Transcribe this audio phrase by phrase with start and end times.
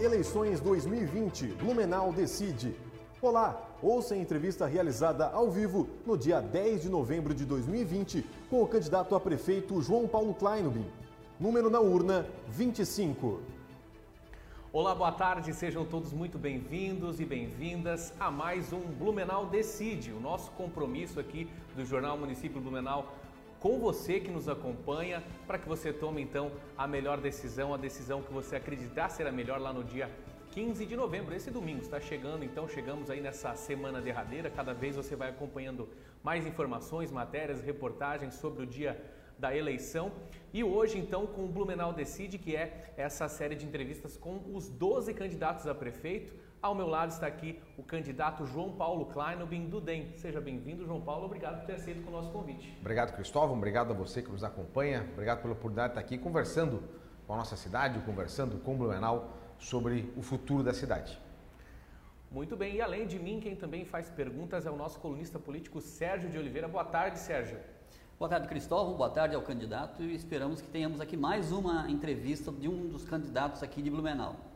[0.00, 2.74] Eleições 2020, Blumenau decide.
[3.20, 8.62] Olá, ouça a entrevista realizada ao vivo no dia 10 de novembro de 2020 com
[8.62, 10.86] o candidato a prefeito João Paulo Kleinobin.
[11.38, 13.42] Número na urna 25.
[14.72, 20.20] Olá, boa tarde, sejam todos muito bem-vindos e bem-vindas a mais um Blumenau Decide, o
[20.20, 23.12] nosso compromisso aqui do Jornal Município Blumenau
[23.60, 28.22] com você que nos acompanha, para que você tome então a melhor decisão, a decisão
[28.22, 30.10] que você acreditar ser a melhor lá no dia
[30.52, 34.50] 15 de novembro, esse domingo está chegando, então chegamos aí nessa semana derradeira.
[34.50, 35.88] Cada vez você vai acompanhando
[36.24, 39.00] mais informações, matérias, reportagens sobre o dia
[39.38, 40.10] da eleição.
[40.52, 44.68] E hoje, então, com o Blumenau Decide, que é essa série de entrevistas com os
[44.68, 46.34] 12 candidatos a prefeito.
[46.62, 50.12] Ao meu lado está aqui o candidato João Paulo Kleinobin do DEM.
[50.14, 51.24] Seja bem-vindo, João Paulo.
[51.24, 52.76] Obrigado por ter aceito o nosso convite.
[52.82, 53.56] Obrigado, Cristóvão.
[53.56, 55.08] Obrigado a você que nos acompanha.
[55.14, 56.82] Obrigado pela oportunidade de estar aqui conversando
[57.26, 61.18] com a nossa cidade, conversando com o Blumenau sobre o futuro da cidade.
[62.30, 65.80] Muito bem, e além de mim, quem também faz perguntas é o nosso colunista político
[65.80, 66.68] Sérgio de Oliveira.
[66.68, 67.58] Boa tarde, Sérgio.
[68.18, 68.98] Boa tarde, Cristóvão.
[68.98, 73.02] Boa tarde ao candidato e esperamos que tenhamos aqui mais uma entrevista de um dos
[73.02, 74.49] candidatos aqui de Blumenau.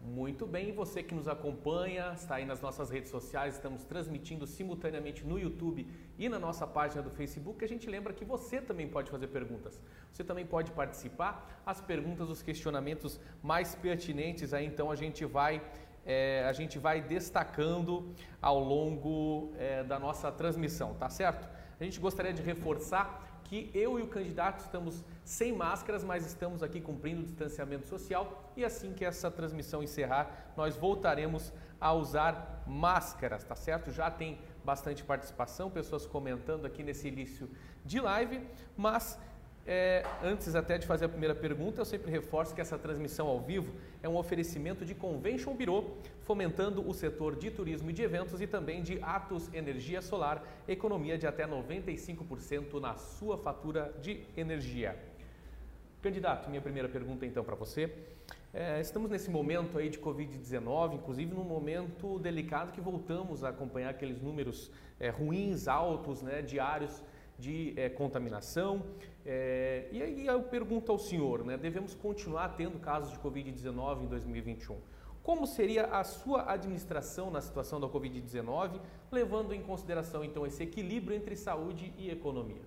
[0.00, 5.26] Muito bem, você que nos acompanha, está aí nas nossas redes sociais, estamos transmitindo simultaneamente
[5.26, 7.64] no YouTube e na nossa página do Facebook.
[7.64, 9.80] A gente lembra que você também pode fazer perguntas.
[10.12, 11.62] Você também pode participar.
[11.66, 15.60] As perguntas, os questionamentos mais pertinentes, aí então a gente vai
[16.06, 21.46] é, a gente vai destacando ao longo é, da nossa transmissão, tá certo?
[21.78, 26.62] A gente gostaria de reforçar que eu e o candidato estamos sem máscaras, mas estamos
[26.62, 32.62] aqui cumprindo o distanciamento social e assim que essa transmissão encerrar, nós voltaremos a usar
[32.66, 33.90] máscaras, tá certo?
[33.90, 37.48] Já tem bastante participação, pessoas comentando aqui nesse início
[37.86, 39.18] de live, mas
[39.70, 43.38] é, antes até de fazer a primeira pergunta, eu sempre reforço que essa transmissão ao
[43.38, 48.40] vivo é um oferecimento de Convention Bureau, fomentando o setor de turismo e de eventos
[48.40, 54.98] e também de Atos Energia Solar, economia de até 95% na sua fatura de energia.
[56.00, 57.92] Candidato, minha primeira pergunta então para você.
[58.54, 63.90] É, estamos nesse momento aí de Covid-19, inclusive num momento delicado que voltamos a acompanhar
[63.90, 67.02] aqueles números é, ruins, altos, né, diários
[67.38, 68.82] de é, contaminação.
[69.24, 74.06] É, e aí eu pergunto ao senhor, né, devemos continuar tendo casos de Covid-19 em
[74.06, 74.76] 2021.
[75.22, 78.80] Como seria a sua administração na situação da Covid-19,
[79.12, 82.62] levando em consideração então esse equilíbrio entre saúde e economia?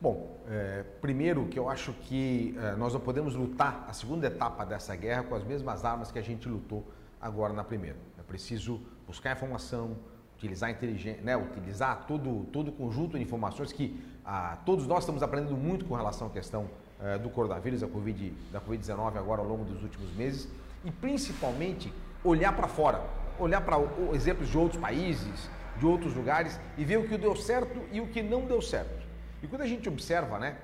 [0.00, 4.94] Bom, é, primeiro que eu acho que nós não podemos lutar a segunda etapa dessa
[4.94, 6.84] guerra com as mesmas armas que a gente lutou
[7.20, 7.96] agora na primeira.
[8.18, 9.96] É preciso buscar informação,
[10.36, 15.22] utilizar inteligência, né, utilizar todo, todo o conjunto de informações que ah, todos nós estamos
[15.22, 16.68] aprendendo muito com relação à questão
[17.00, 20.48] eh, do coronavírus, da Covid, da Covid-19 agora ao longo dos últimos meses
[20.84, 21.92] e principalmente
[22.22, 23.02] olhar para fora,
[23.38, 23.76] olhar para
[24.12, 28.06] exemplos de outros países, de outros lugares e ver o que deu certo e o
[28.06, 29.06] que não deu certo.
[29.42, 30.56] E quando a gente observa, né,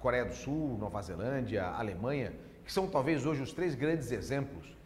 [0.00, 2.32] Coreia do Sul, Nova Zelândia, Alemanha,
[2.64, 4.76] que são talvez hoje os três grandes exemplos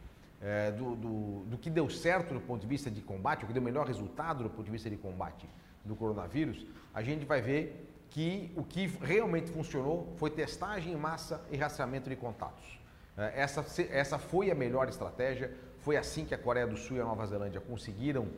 [0.46, 3.52] é, do, do, do, que deu certo do ponto de vista de combate, o que
[3.52, 5.48] deu melhor resultado do ponto de vista de combate
[5.84, 6.64] do coronavírus,
[6.94, 12.08] a gente vai ver que o que realmente funcionou foi testagem em massa e rastreamento
[12.08, 12.78] de contatos.
[13.18, 17.00] É, essa, essa foi a melhor estratégia, foi assim que a Coreia do Sul e
[17.00, 18.28] a Nova Zelândia conseguiram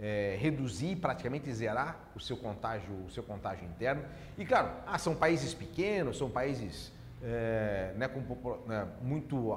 [0.00, 4.02] é, reduzir, praticamente zerar o seu contágio, o seu contágio interno.
[4.38, 6.90] E claro, ah, são países pequenos, são países
[7.22, 8.20] é, né, com,
[8.66, 9.52] né, muito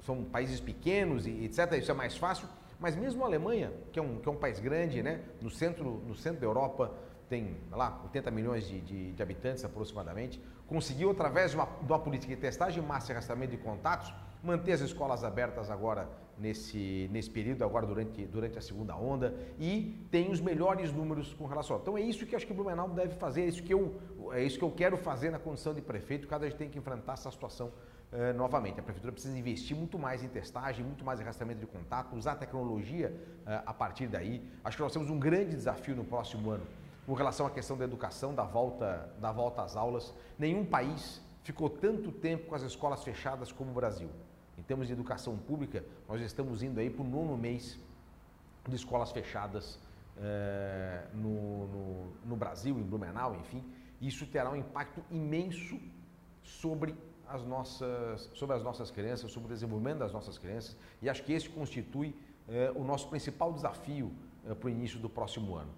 [0.00, 1.72] são países pequenos e etc.
[1.78, 2.48] Isso é mais fácil.
[2.78, 5.20] Mas mesmo a Alemanha, que é um, que é um país grande, né?
[5.40, 6.94] no, centro, no centro da Europa,
[7.28, 11.98] tem lá 80 milhões de, de, de habitantes aproximadamente, conseguiu, através de uma, de uma
[11.98, 16.08] política de testagem, massa e arrastamento de contatos, manter as escolas abertas agora
[16.38, 21.46] nesse, nesse período, agora durante, durante a segunda onda, e tem os melhores números com
[21.46, 21.78] relação.
[21.82, 24.00] Então é isso que acho que o Blumenau deve fazer, é isso que eu,
[24.32, 27.14] é isso que eu quero fazer na condição de prefeito, cada vez tem que enfrentar
[27.14, 27.72] essa situação
[28.10, 28.80] eh, novamente.
[28.80, 32.32] A prefeitura precisa investir muito mais em testagem, muito mais em rastreamento de contato, usar
[32.32, 33.12] a tecnologia
[33.46, 34.42] uh, a partir daí.
[34.64, 36.66] Acho que nós temos um grande desafio no próximo ano
[37.06, 40.14] com relação à questão da educação, da volta, da volta às aulas.
[40.38, 44.08] Nenhum país ficou tanto tempo com as escolas fechadas como o Brasil.
[44.56, 47.78] Em termos de educação pública, nós estamos indo aí para o nono mês
[48.66, 49.74] de escolas fechadas
[50.16, 53.62] uh, no, no, no Brasil, em Blumenau, enfim.
[54.00, 55.78] Isso terá um impacto imenso
[56.42, 56.94] sobre
[57.28, 61.32] as nossas, sobre as nossas crianças, sobre o desenvolvimento das nossas crianças, e acho que
[61.32, 62.14] esse constitui
[62.48, 64.12] eh, o nosso principal desafio
[64.46, 65.72] eh, para o início do próximo ano.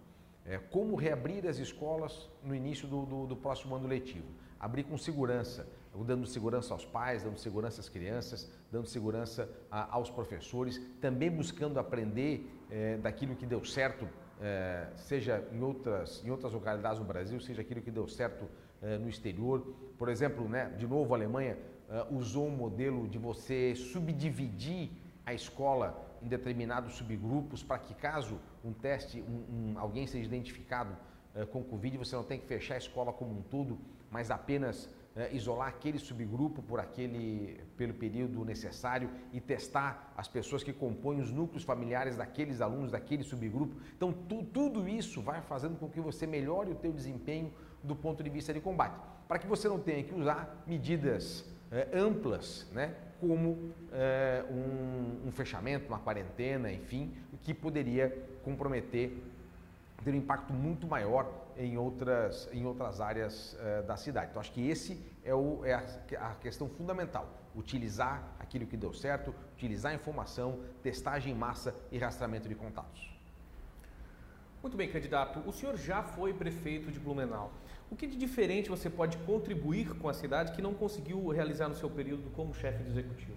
[0.44, 4.26] É, como reabrir as escolas no início do, do, do próximo ano letivo?
[4.58, 5.68] Abrir com segurança,
[6.06, 11.78] dando segurança aos pais, dando segurança às crianças, dando segurança a, aos professores, também buscando
[11.78, 14.08] aprender é, daquilo que deu certo,
[14.40, 18.48] é, seja em outras, em outras localidades no Brasil, seja aquilo que deu certo
[18.82, 19.60] é, no exterior.
[19.98, 24.90] Por exemplo, né, de novo, a Alemanha é, usou um modelo de você subdividir
[25.24, 30.96] a escola em determinados subgrupos para que caso um teste, um, um, alguém seja identificado
[31.34, 33.78] é, com Covid, você não tem que fechar a escola como um todo,
[34.10, 34.88] mas apenas
[35.32, 41.32] isolar aquele subgrupo por aquele, pelo período necessário e testar as pessoas que compõem os
[41.32, 43.74] núcleos familiares daqueles alunos, daquele subgrupo.
[43.94, 48.22] Então, tu, tudo isso vai fazendo com que você melhore o teu desempenho do ponto
[48.22, 48.94] de vista de combate,
[49.26, 55.32] para que você não tenha que usar medidas é, amplas, né, como é, um, um
[55.32, 58.10] fechamento, uma quarentena, enfim, que poderia
[58.42, 59.12] comprometer
[60.04, 64.28] ter um impacto muito maior em outras, em outras áreas uh, da cidade.
[64.30, 65.84] Então, acho que esse é, o, é a,
[66.20, 71.98] a, questão fundamental: utilizar aquilo que deu certo, utilizar a informação, testagem em massa e
[71.98, 73.10] rastreamento de contatos.
[74.62, 75.42] Muito bem, candidato.
[75.46, 77.50] O senhor já foi prefeito de Blumenau.
[77.90, 81.74] O que de diferente você pode contribuir com a cidade que não conseguiu realizar no
[81.74, 83.36] seu período como chefe de executivo?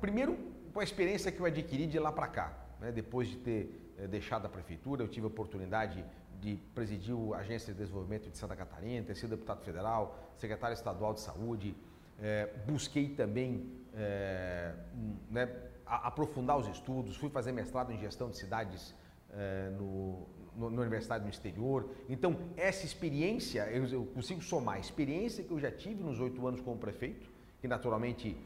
[0.00, 0.36] Primeiro,
[0.72, 2.52] com a experiência que eu adquiri de lá para cá.
[2.78, 2.92] Né?
[2.92, 6.04] Depois de ter eh, deixado a prefeitura, eu tive a oportunidade
[6.42, 11.14] de presidir a Agência de Desenvolvimento de Santa Catarina, ter sido deputado federal, secretário estadual
[11.14, 11.74] de saúde.
[12.20, 14.74] É, busquei também é,
[15.30, 15.48] né,
[15.86, 18.94] aprofundar os estudos, fui fazer mestrado em gestão de cidades
[19.78, 21.90] no, no, na universidade no exterior.
[22.08, 26.46] Então, essa experiência, eu, eu, consigo somar a experiência que eu já tive nos oito
[26.46, 27.28] anos como prefeito,
[27.60, 28.36] que naturalmente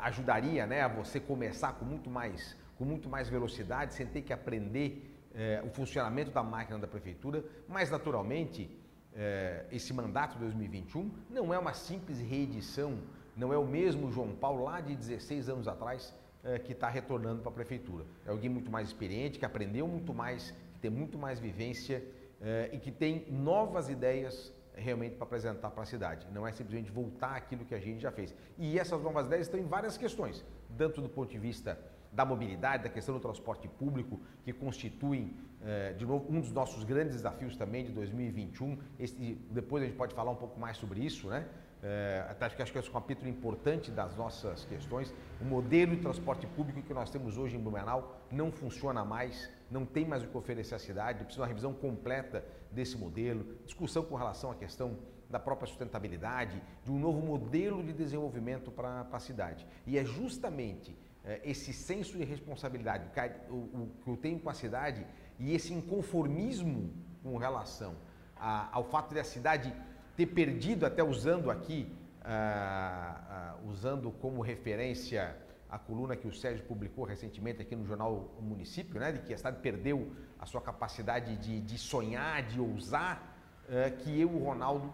[0.00, 4.32] ajudaria né, a você começar com muito mais, com muito mais velocidade, sem ter que
[4.32, 8.70] aprender é, o funcionamento da máquina da prefeitura, mas naturalmente
[9.14, 12.98] é, esse mandato de 2021 não é uma simples reedição,
[13.36, 17.42] não é o mesmo João Paulo lá de 16 anos atrás é, que está retornando
[17.42, 18.04] para a prefeitura.
[18.24, 22.04] É alguém muito mais experiente, que aprendeu muito mais, que tem muito mais vivência
[22.40, 26.26] é, e que tem novas ideias realmente para apresentar para a cidade.
[26.32, 28.34] Não é simplesmente voltar aquilo que a gente já fez.
[28.58, 30.44] E essas novas ideias estão em várias questões,
[30.76, 31.78] tanto do ponto de vista
[32.12, 36.84] da mobilidade, da questão do transporte público, que constituem, eh, de novo, um dos nossos
[36.84, 38.78] grandes desafios também de 2021.
[38.98, 41.46] Esse, depois a gente pode falar um pouco mais sobre isso, né?
[41.88, 45.14] É, acho que é um capítulo importante das nossas questões.
[45.40, 49.86] O modelo de transporte público que nós temos hoje em Blumenau não funciona mais, não
[49.86, 54.04] tem mais o que oferecer à cidade, precisa de uma revisão completa desse modelo, discussão
[54.04, 54.98] com relação à questão
[55.30, 59.64] da própria sustentabilidade, de um novo modelo de desenvolvimento para a cidade.
[59.86, 63.08] E é justamente é, esse senso de responsabilidade
[63.48, 65.06] o, que eu tenho com a cidade
[65.38, 66.92] e esse inconformismo
[67.22, 67.94] com relação
[68.36, 69.72] a, ao fato de a cidade
[70.16, 71.92] ter perdido, até usando aqui,
[72.22, 75.36] uh, uh, usando como referência
[75.68, 79.34] a coluna que o Sérgio publicou recentemente aqui no jornal o Município, né, de que
[79.34, 83.36] a cidade perdeu a sua capacidade de, de sonhar, de ousar,
[83.68, 84.92] uh, que eu, o Ronaldo,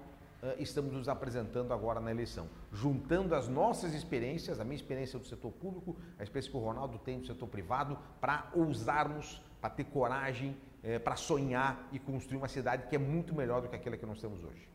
[0.59, 5.53] estamos nos apresentando agora na eleição, juntando as nossas experiências, a minha experiência do setor
[5.53, 10.57] público, a experiência que o Ronaldo tem do setor privado, para ousarmos, para ter coragem,
[10.83, 14.05] uh, para sonhar e construir uma cidade que é muito melhor do que aquela que
[14.05, 14.72] nós temos hoje.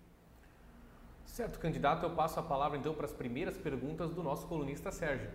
[1.28, 5.30] Certo, candidato, eu passo a palavra então para as primeiras perguntas do nosso colunista Sérgio.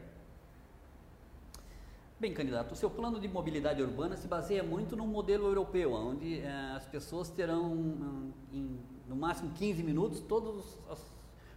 [2.19, 6.41] Bem, candidato, o seu plano de mobilidade urbana se baseia muito no modelo europeu, onde
[6.41, 11.01] eh, as pessoas terão, hum, em no máximo 15 minutos, todos os,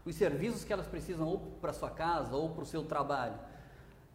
[0.05, 3.39] os serviços que elas precisam ou para sua casa ou para o seu trabalho.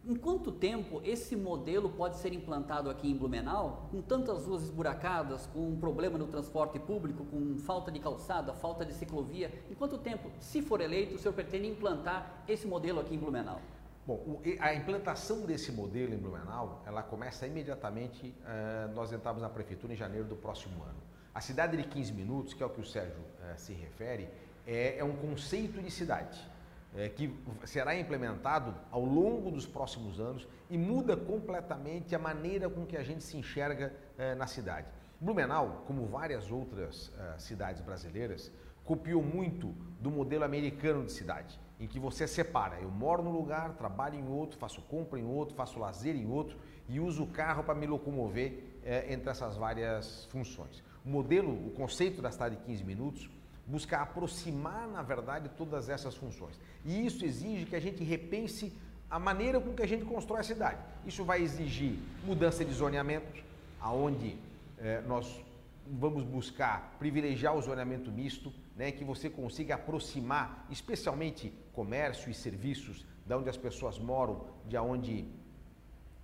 [0.03, 5.45] Em quanto tempo esse modelo pode ser implantado aqui em Blumenau, com tantas ruas esburacadas,
[5.45, 9.53] com um problema no transporte público, com falta de calçada, falta de ciclovia?
[9.69, 13.61] Em quanto tempo, se for eleito, o senhor pretende implantar esse modelo aqui em Blumenau?
[14.07, 19.93] Bom, a implantação desse modelo em Blumenau, ela começa imediatamente, uh, nós entramos na prefeitura
[19.93, 20.99] em janeiro do próximo ano.
[21.31, 24.27] A cidade de 15 minutos, que é o que o Sérgio uh, se refere,
[24.65, 26.39] é, é, um conceito de cidade
[26.95, 27.33] é, que
[27.65, 33.03] será implementado ao longo dos próximos anos e muda completamente a maneira com que a
[33.03, 34.87] gente se enxerga uh, na cidade.
[35.19, 38.51] Blumenau, como várias outras uh, cidades brasileiras,
[38.83, 42.79] copiou muito do modelo americano de cidade, em que você separa.
[42.81, 46.57] Eu moro num lugar, trabalho em outro, faço compra em outro, faço lazer em outro
[46.89, 48.63] e uso o carro para me locomover
[49.07, 50.83] entre essas várias funções.
[51.05, 53.29] O modelo, o conceito da cidade de 15 minutos,
[53.65, 56.59] busca aproximar, na verdade, todas essas funções.
[56.85, 58.73] E isso exige que a gente repense
[59.09, 60.79] a maneira com que a gente constrói a cidade.
[61.05, 63.43] Isso vai exigir mudança de zoneamento,
[63.79, 64.37] aonde
[64.77, 65.39] eh, nós
[65.87, 73.05] vamos buscar privilegiar o zoneamento misto, né, que você consiga aproximar, especialmente comércio e serviços,
[73.25, 75.25] da onde as pessoas moram, de onde,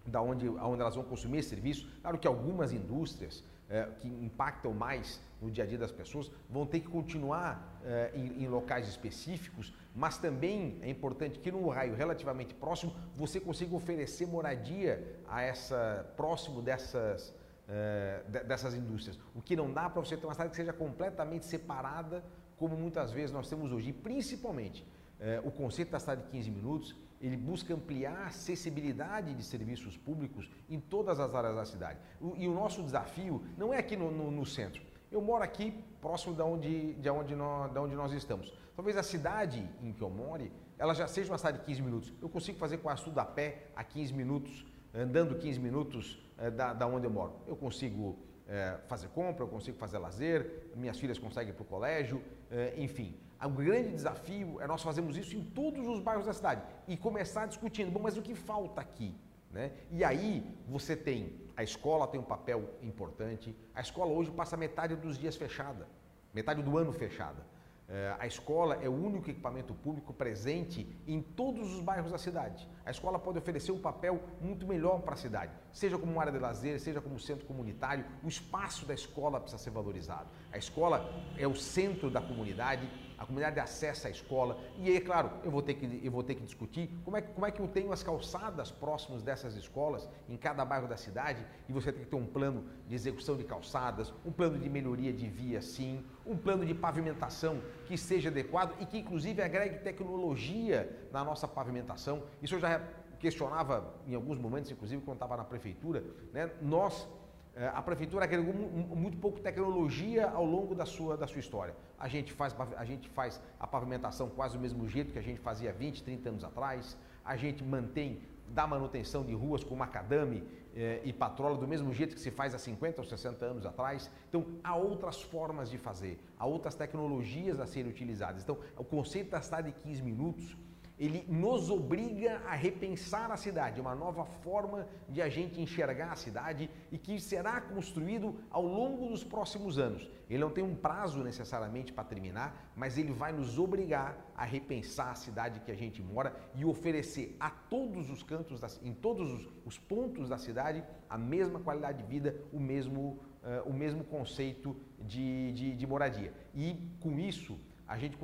[0.06, 1.88] da onde, onde elas vão consumir serviço.
[2.02, 6.66] Claro que algumas indústrias é, que impactam mais no dia a dia das pessoas vão
[6.66, 11.96] ter que continuar é, em, em, locais específicos, mas também é importante que num raio
[11.96, 17.34] relativamente próximo você consiga oferecer moradia a essa próximo dessas
[17.68, 19.20] é, dessas indústrias.
[19.36, 22.24] O que não dá para você ter uma cidade que seja completamente separada,
[22.58, 24.86] como muitas vezes nós temos hoje, e principalmente
[25.20, 29.98] é, o conceito da cidade de 15 minutos ele busca ampliar a acessibilidade de serviços
[29.98, 32.00] públicos em todas as áreas da cidade.
[32.36, 34.82] E o nosso desafio não é aqui no, no, no centro.
[35.12, 38.54] Eu moro aqui próximo de onde, de onde, nós, de onde nós estamos.
[38.76, 42.14] Talvez a cidade em que eu more, ela já seja uma cidade de 15 minutos.
[42.22, 46.74] Eu consigo fazer quase tudo a pé a 15 minutos, andando 15 minutos é, da,
[46.74, 47.34] da onde eu moro.
[47.48, 51.66] Eu consigo é, fazer compra, eu consigo fazer lazer, minhas filhas conseguem ir para o
[51.66, 52.22] colégio,
[52.52, 53.16] é, enfim.
[53.46, 57.46] O grande desafio é nós fazermos isso em todos os bairros da cidade e começar
[57.46, 59.14] discutindo, bom, mas o que falta aqui?
[59.52, 59.72] Né?
[59.92, 64.96] E aí você tem, a escola tem um papel importante, a escola hoje passa metade
[64.96, 65.88] dos dias fechada,
[66.34, 67.46] metade do ano fechada.
[67.90, 72.68] É, a escola é o único equipamento público presente em todos os bairros da cidade.
[72.86, 76.38] A escola pode oferecer um papel muito melhor para a cidade, seja como área de
[76.38, 78.04] lazer, seja como centro comunitário.
[78.22, 80.28] O espaço da escola precisa ser valorizado.
[80.52, 84.58] A escola é o centro da comunidade, a comunidade acessa a escola.
[84.78, 87.46] E aí, claro, eu vou ter que, eu vou ter que discutir como é, como
[87.46, 91.74] é que eu tenho as calçadas próximas dessas escolas em cada bairro da cidade e
[91.74, 95.28] você tem que ter um plano de execução de calçadas, um plano de melhoria de
[95.28, 101.24] via, sim, um plano de pavimentação que seja adequado e que, inclusive, agregue tecnologia na
[101.24, 102.24] nossa pavimentação.
[102.42, 102.82] Isso eu já
[103.20, 106.52] questionava em alguns momentos, inclusive quando estava na prefeitura, né?
[106.62, 107.27] nós é,
[107.74, 111.76] a prefeitura agregou muito pouco tecnologia ao longo da sua, da sua história.
[111.98, 115.40] A gente, faz, a gente faz a pavimentação quase do mesmo jeito que a gente
[115.40, 116.96] fazia 20, 30 anos atrás.
[117.26, 120.44] A gente mantém, dá manutenção de ruas com macadame
[120.76, 124.12] eh, e patrola do mesmo jeito que se faz há 50 ou 60 anos atrás.
[124.30, 128.44] Então, há outras formas de fazer, há outras tecnologias a serem utilizadas.
[128.44, 130.56] Então, o conceito da cidade de 15 minutos
[131.00, 136.16] ele nos obriga a repensar a cidade, uma nova forma de a gente enxergar a
[136.16, 140.10] cidade e que será construído ao longo dos próximos anos.
[140.28, 145.12] Ele não tem um prazo necessariamente para terminar, mas ele vai nos obrigar a repensar
[145.12, 149.32] a cidade que a gente mora e oferecer a todos os cantos, da, em todos
[149.32, 154.04] os, os, pontos da cidade, a mesma qualidade de vida, o mesmo, uh, o mesmo
[154.04, 156.34] conceito de, de, de moradia.
[156.56, 158.18] E com isso, a gente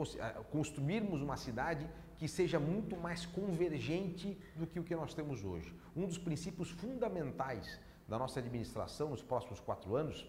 [0.51, 5.73] construirmos uma cidade que seja muito mais convergente do que o que nós temos hoje.
[5.95, 10.25] Um dos princípios fundamentais da nossa administração nos próximos quatro anos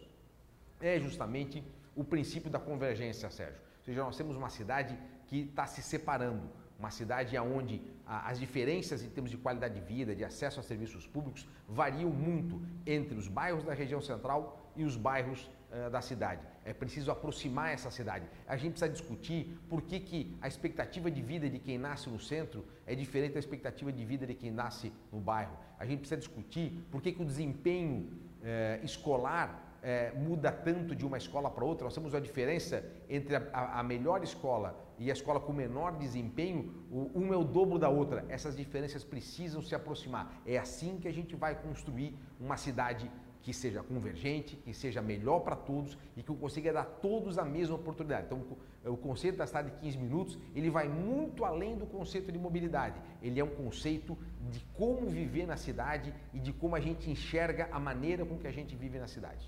[0.81, 1.63] é justamente
[1.95, 3.61] o princípio da convergência, Sérgio.
[3.79, 6.49] Ou seja, nós temos uma cidade que está se separando,
[6.79, 11.07] uma cidade onde as diferenças em termos de qualidade de vida, de acesso a serviços
[11.07, 16.43] públicos, variam muito entre os bairros da região central e os bairros uh, da cidade.
[16.65, 18.27] É preciso aproximar essa cidade.
[18.47, 22.19] A gente precisa discutir por que, que a expectativa de vida de quem nasce no
[22.19, 25.57] centro é diferente da expectativa de vida de quem nasce no bairro.
[25.79, 31.05] A gente precisa discutir por que, que o desempenho uh, escolar é, muda tanto de
[31.05, 35.13] uma escola para outra, nós temos a diferença entre a, a, melhor escola e a
[35.13, 38.25] escola com menor desempenho, uma é o dobro da outra.
[38.31, 40.41] Essas diferenças precisam se aproximar.
[40.47, 43.11] É assim que a gente vai construir uma cidade
[43.45, 47.45] que seja convergente, que seja melhor para todos e que consiga dar a todos a
[47.45, 48.25] mesma oportunidade.
[48.25, 48.43] Então,
[48.87, 52.99] o conceito da cidade de 15 minutos, ele vai muito além do conceito de mobilidade.
[53.23, 54.17] Ele é um conceito
[54.51, 58.47] de como viver na cidade e de como a gente enxerga a maneira com que
[58.47, 59.47] a gente vive na cidade.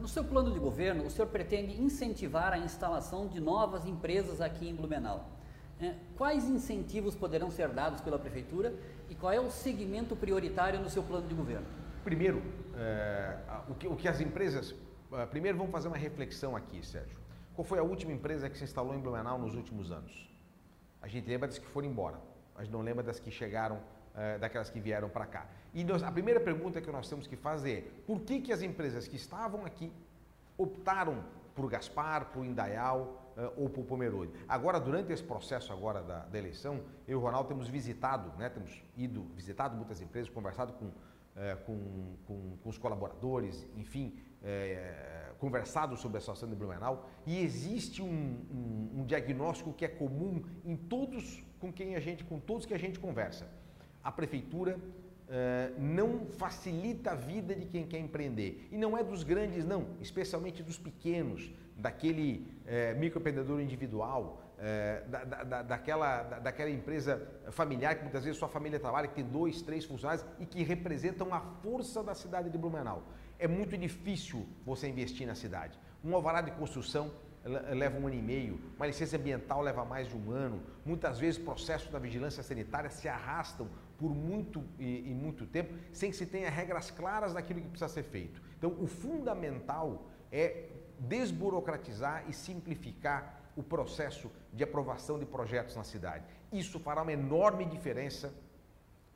[0.00, 4.68] No seu plano de governo, o senhor pretende incentivar a instalação de novas empresas aqui
[4.68, 5.28] em Blumenau.
[5.80, 8.72] É, quais incentivos poderão ser dados pela prefeitura
[9.10, 11.66] e qual é o segmento prioritário no seu plano de governo?
[12.08, 12.42] Primeiro,
[12.74, 13.36] é,
[13.68, 14.74] o, que, o, que, as empresas.
[15.12, 17.18] É, primeiro, vamos fazer uma reflexão aqui, Sérgio.
[17.54, 20.26] Qual foi a última empresa que se instalou em Blumenau nos últimos anos?
[21.02, 22.18] A gente lembra das que foram embora,
[22.60, 23.78] gente não lembra das que chegaram,
[24.16, 25.48] é, daquelas que vieram para cá.
[25.74, 28.62] E nós, a primeira pergunta que nós temos que fazer é: por que, que as
[28.62, 29.92] empresas que estavam aqui
[30.56, 31.22] optaram
[31.54, 34.32] por Gaspar, por Indaial ou por Pomerode?
[34.48, 38.48] Agora, durante esse processo agora da, da, eleição, eu e o Ronaldo temos visitado, né,
[38.48, 40.90] temos ido, visitado muitas empresas, conversado com,
[41.38, 47.40] uh, com, com, com, os colaboradores, enfim, uh, conversado sobre a situação de Blumenau e
[47.40, 52.38] existe um, um, um diagnóstico que é comum em todos com quem a gente, com
[52.38, 53.48] todos que a gente conversa.
[54.02, 58.68] A prefeitura uh, não facilita a vida de quem quer empreender.
[58.70, 65.24] E não é dos grandes, não, especialmente dos pequenos, daquele uh, microempreendedor individual, uh, da,
[65.24, 69.62] da, daquela, da, daquela empresa familiar que muitas vezes sua família trabalha, que tem dois,
[69.62, 73.02] três funcionários e que representam a força da cidade de Blumenau.
[73.38, 75.78] É muito difícil você investir na cidade.
[76.04, 77.10] Um alvará de construção
[77.44, 80.62] leva um ano e meio, uma licença ambiental leva mais de um ano.
[80.84, 86.10] Muitas vezes processos da vigilância sanitária se arrastam por muito e, e, muito tempo sem
[86.10, 88.40] que se tenha regras claras daquilo que precisa ser feito.
[88.56, 96.24] Então, o fundamental é desburocratizar e simplificar o processo de aprovação de projetos na cidade.
[96.52, 98.32] Isso fará uma enorme diferença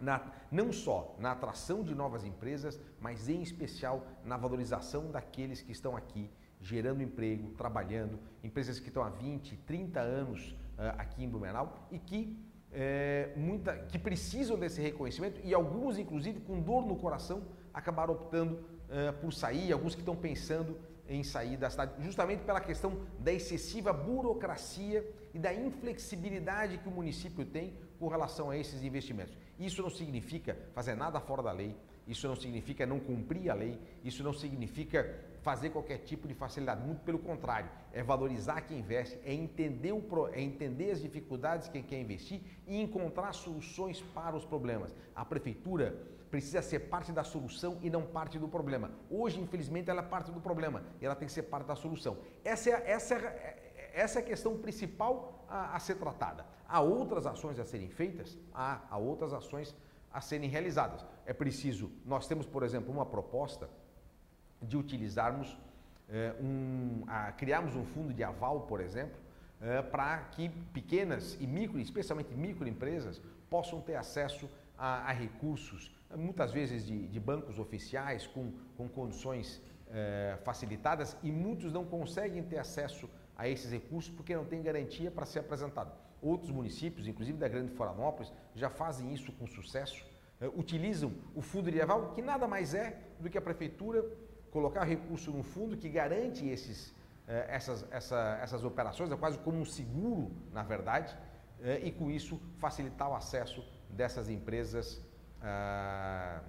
[0.01, 0.21] na,
[0.51, 5.97] não só na atração de novas empresas, mas em especial na valorização daqueles que estão
[5.97, 6.29] aqui
[6.61, 11.99] gerando emprego, trabalhando, empresas que estão há 20, 30 anos uh, aqui em Blumenau e
[12.01, 12.37] que,
[12.73, 18.55] é, muita, que precisam desse reconhecimento e alguns, inclusive, com dor no coração, acabaram optando
[18.55, 20.77] uh, por sair, alguns que estão pensando
[21.09, 25.05] em sair da cidade, justamente pela questão da excessiva burocracia
[25.35, 29.37] e da inflexibilidade que o município tem com relação a esses investimentos.
[29.59, 31.75] Isso não significa fazer nada fora da lei,
[32.07, 36.85] isso não significa não cumprir a lei, isso não significa fazer qualquer tipo de facilidade,
[36.85, 41.75] muito pelo contrário, é valorizar quem investe, é entender, o, é entender as dificuldades que
[41.75, 44.95] quem quer investir e encontrar soluções para os problemas.
[45.15, 45.97] A prefeitura
[46.33, 48.91] precisa ser parte da solução e não parte do problema.
[49.11, 52.17] Hoje, infelizmente, ela é parte do problema e ela tem que ser parte da solução.
[52.43, 56.47] Essa é, essa é, essa é a questão principal a, a ser tratada.
[56.67, 58.39] Há outras ações a serem feitas?
[58.55, 59.77] Há, há outras ações
[60.11, 61.05] a serem realizadas.
[61.27, 63.69] É preciso, nós temos, por exemplo, uma proposta
[64.63, 65.55] de utilizarmos
[66.09, 69.21] eh, um, a, criarmos um fundo de aval, por exemplo,
[69.61, 73.21] eh, para que pequenas e micro, especialmente microempresas,
[73.51, 74.49] possam ter acesso
[74.83, 81.31] a, a recursos, muitas vezes de, de, bancos oficiais com, com condições eh, facilitadas e
[81.31, 85.93] muitos não conseguem ter acesso a esses recursos porque não tem garantia para ser apresentado.
[86.21, 90.05] Outros municípios, inclusive da Grande Florianópolis, já fazem isso com sucesso,
[90.57, 94.05] utilizam o fundo de aval, que nada mais é do que a prefeitura
[94.51, 96.93] colocar recurso no fundo que garante esses,
[97.29, 101.17] eh, essas, essa, essas operações, é quase como um seguro, na verdade,
[101.61, 105.01] eh, e com isso facilitar o acesso dessas empresas
[105.41, 106.41] ah,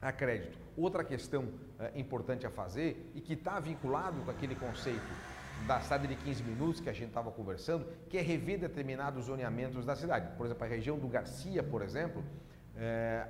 [0.00, 0.58] a crédito.
[0.76, 5.02] Outra questão eh, importante a fazer e que está vinculado com aquele conceito
[5.66, 9.86] da cidade de 15 minutos que a gente estava conversando, que é rever determinados zoneamentos
[9.86, 10.36] da cidade.
[10.36, 12.22] Por exemplo, a região do Garcia, por exemplo,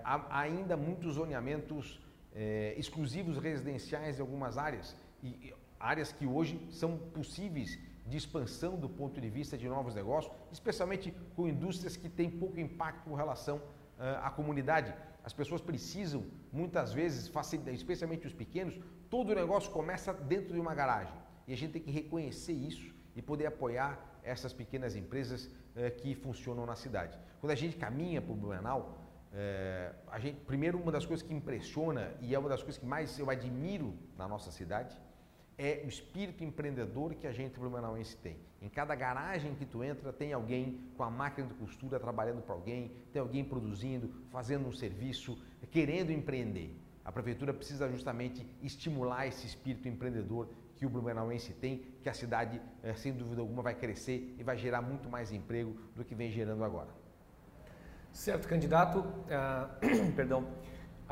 [0.03, 2.01] há ainda muitos zoneamentos
[2.35, 8.89] é, exclusivos residenciais em algumas áreas, e áreas que hoje são possíveis de expansão do
[8.89, 13.57] ponto de vista de novos negócios, especialmente com indústrias que têm pouco impacto com relação
[13.57, 14.95] uh, à comunidade.
[15.23, 17.31] As pessoas precisam, muitas vezes,
[17.73, 21.15] especialmente os pequenos, todo o negócio começa dentro de uma garagem.
[21.47, 26.15] E a gente tem que reconhecer isso e poder apoiar essas pequenas empresas uh, que
[26.15, 27.19] funcionam na cidade.
[27.41, 28.99] Quando a gente caminha para o Blumenau,
[29.37, 32.87] é, a gente, primeiro, uma das coisas que impressiona e é uma das coisas que
[32.87, 34.97] mais eu admiro na nossa cidade
[35.57, 38.37] é o espírito empreendedor que a gente blumenauense tem.
[38.61, 42.55] Em cada garagem que tu entra tem alguém com a máquina de costura trabalhando para
[42.55, 45.39] alguém, tem alguém produzindo, fazendo um serviço,
[45.71, 46.75] querendo empreender.
[47.05, 52.61] A prefeitura precisa justamente estimular esse espírito empreendedor que o blumenauense tem, que a cidade,
[52.83, 56.31] é, sem dúvida alguma, vai crescer e vai gerar muito mais emprego do que vem
[56.31, 56.89] gerando agora.
[58.13, 59.01] Certo, candidato.
[59.01, 60.47] Uh, perdão.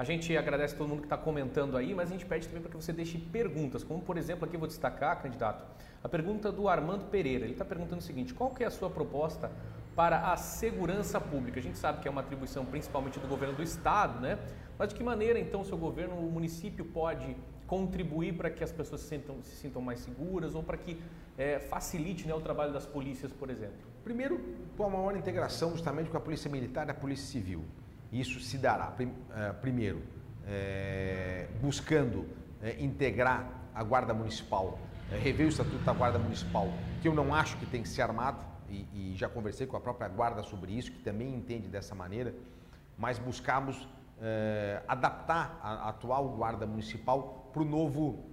[0.02, 2.72] A gente agradece todo mundo que está comentando aí, mas a gente pede também para
[2.72, 5.64] que você deixe perguntas, como por exemplo aqui eu vou destacar, candidato,
[6.02, 7.44] a pergunta do Armando Pereira.
[7.44, 9.48] Ele está perguntando o seguinte: qual que é a sua proposta
[9.94, 11.60] para a segurança pública?
[11.60, 14.40] A gente sabe que é uma atribuição principalmente do governo do estado, né?
[14.76, 17.36] Mas de que maneira então o seu governo, o município pode
[17.68, 21.00] contribuir para que as pessoas se sintam, se sintam mais seguras ou para que
[21.38, 23.76] é, facilite né, o trabalho das polícias, por exemplo?
[24.02, 24.40] Primeiro,
[24.76, 27.64] com a maior integração justamente com a Polícia Militar e a Polícia Civil.
[28.12, 30.02] Isso se dará, uh, primeiro,
[30.46, 32.26] é, buscando
[32.60, 34.78] é, integrar a Guarda Municipal,
[35.22, 36.68] rever o Estatuto da Guarda Municipal,
[37.00, 39.80] que eu não acho que tem que ser armado, e, e já conversei com a
[39.80, 42.34] própria Guarda sobre isso, que também entende dessa maneira,
[42.98, 43.88] mas buscamos
[44.86, 48.24] adaptar a, a atual Guarda Municipal para o novo,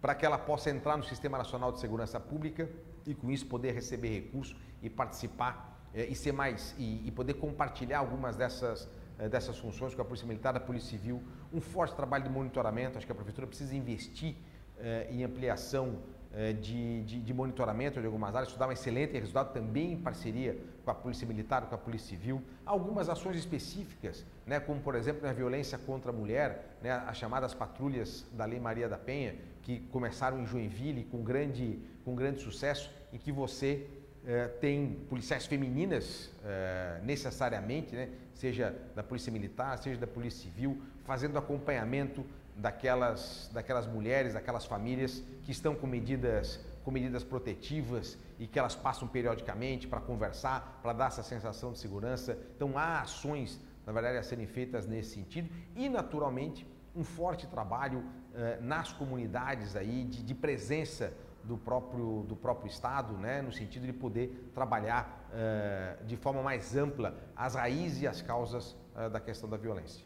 [0.00, 2.68] para que ela possa entrar no Sistema Nacional de Segurança Pública
[3.06, 7.34] e com isso poder receber recursos e participar é, e ser mais e, e, poder
[7.34, 11.22] compartilhar algumas dessas é, dessas funções com a Polícia Militar, a Polícia Civil,
[11.52, 12.98] um forte trabalho de monitoramento.
[12.98, 14.34] Acho que a prefeitura precisa investir
[14.78, 15.98] é, em ampliação
[16.36, 19.96] eh, de, de, de, monitoramento de algumas áreas, isso dá um excelente resultado também em
[19.96, 22.42] parceria com a Polícia Militar, com a Polícia Civil.
[22.66, 27.54] Algumas ações específicas, né, como por exemplo na violência contra a mulher, né, as chamadas
[27.54, 32.90] patrulhas da Lei Maria da Penha, que começaram em Joinville com grande, com grande sucesso,
[33.12, 33.86] em que você
[34.26, 40.80] eh, tem policiais femininas eh, necessariamente, né, seja da Polícia Militar, seja da Polícia Civil,
[41.04, 42.24] fazendo acompanhamento
[42.56, 48.74] daquelas, daquelas mulheres, daquelas famílias que estão com medidas, com medidas protetivas e que elas
[48.74, 52.38] passam periodicamente para conversar, para dar essa sensação de segurança.
[52.56, 58.04] Então há ações, na verdade, a serem feitas nesse sentido e, naturalmente, um forte trabalho
[58.34, 61.12] eh, nas comunidades aí de, de, presença
[61.44, 66.74] do próprio, do próprio Estado, né, no sentido de poder trabalhar eh, de forma mais
[66.76, 70.04] ampla as raízes e as causas eh, da questão da violência.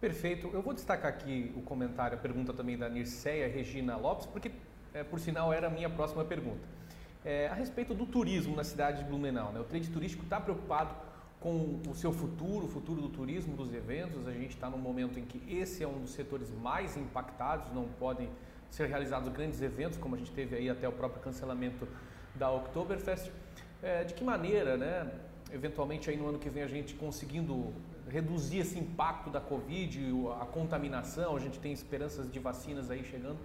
[0.00, 0.48] Perfeito.
[0.52, 4.52] Eu vou destacar aqui o comentário, a pergunta também da Nirceia Regina Lopes, porque,
[4.94, 6.60] é, por sinal, era a minha próxima pergunta.
[7.24, 9.52] É, a respeito do turismo na cidade de Blumenau.
[9.52, 9.58] Né?
[9.58, 10.94] O trade turístico está preocupado
[11.40, 14.26] com o seu futuro, o futuro do turismo, dos eventos.
[14.28, 17.88] A gente está num momento em que esse é um dos setores mais impactados, não
[17.88, 18.30] podem
[18.70, 21.86] ser realizados grandes eventos, como a gente teve aí até o próprio cancelamento
[22.34, 23.30] da Oktoberfest.
[23.82, 25.10] É, de que maneira, né,
[25.52, 27.72] eventualmente aí no ano que vem a gente conseguindo
[28.08, 30.00] reduzir esse impacto da Covid,
[30.40, 33.38] a contaminação, a gente tem esperanças de vacinas aí chegando.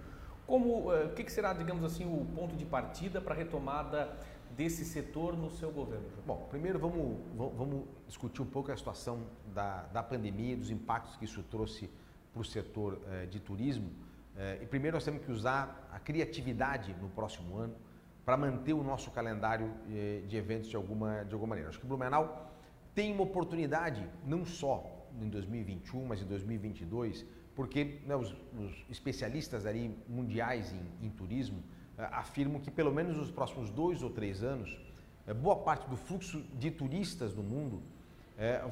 [0.46, 4.16] Como, eh, o que será, digamos assim, o ponto de partida para a retomada
[4.56, 6.06] desse setor no seu governo?
[6.26, 9.20] Bom, primeiro vamos, vamos discutir um pouco a situação
[9.54, 11.90] da, da pandemia, dos impactos que isso trouxe
[12.32, 13.90] para o setor eh, de turismo.
[14.36, 17.74] Eh, e primeiro nós temos que usar a criatividade no próximo ano
[18.24, 19.70] para manter o nosso calendário
[20.26, 21.68] de eventos de alguma, de alguma maneira.
[21.68, 22.50] Acho que Blumenau
[22.94, 29.66] tem uma oportunidade, não só em 2021, mas em 2022, porque né, os, os, especialistas
[29.66, 34.42] ali mundiais em, em turismo uh, afirmam que pelo menos nos próximos dois ou três
[34.42, 34.80] anos,
[35.42, 37.82] boa parte do fluxo de turistas no mundo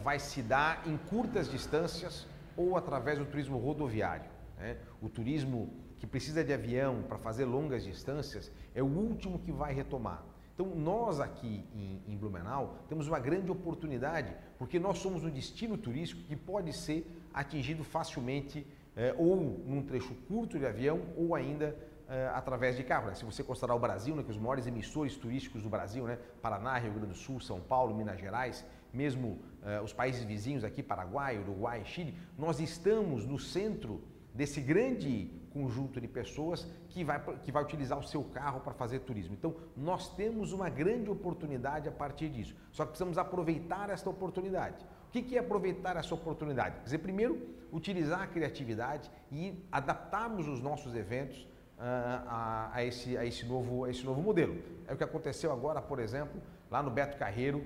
[0.03, 4.32] vai se dar em curtas distâncias ou através do turismo rodoviário.
[4.63, 4.77] Né?
[5.01, 9.75] O turismo que precisa de avião para fazer longas distâncias é o último que vai
[9.75, 10.25] retomar.
[10.55, 15.77] Então, nós aqui em, em, Blumenau temos uma grande oportunidade, porque nós somos um destino
[15.77, 21.75] turístico que pode ser atingido facilmente eh, ou num trecho curto de avião ou ainda
[22.09, 23.07] eh, através de carro.
[23.07, 23.15] Né?
[23.15, 26.79] Se você considerar o Brasil, né, que os maiores emissores turísticos do Brasil, né, Paraná,
[26.79, 31.39] Rio Grande do Sul, São Paulo, Minas Gerais, mesmo eh, os países vizinhos aqui, Paraguai,
[31.39, 34.03] Uruguai, Chile, nós estamos no centro
[34.35, 39.01] desse grande conjunto de pessoas que vai, que vai utilizar o seu carro para fazer
[39.01, 39.35] turismo.
[39.35, 42.55] Então, nós temos uma grande oportunidade a partir disso.
[42.71, 44.85] Só que precisamos aproveitar esta oportunidade.
[45.09, 46.77] O que é aproveitar essa oportunidade?
[46.77, 51.43] Quer dizer, primeiro, utilizar a criatividade e adaptarmos os nossos eventos
[51.79, 51.83] uh,
[52.27, 54.57] a, a, esse, a, esse novo, a esse novo modelo.
[54.89, 56.41] É o que aconteceu agora, por exemplo,
[56.71, 57.63] lá no Beto Carreiro,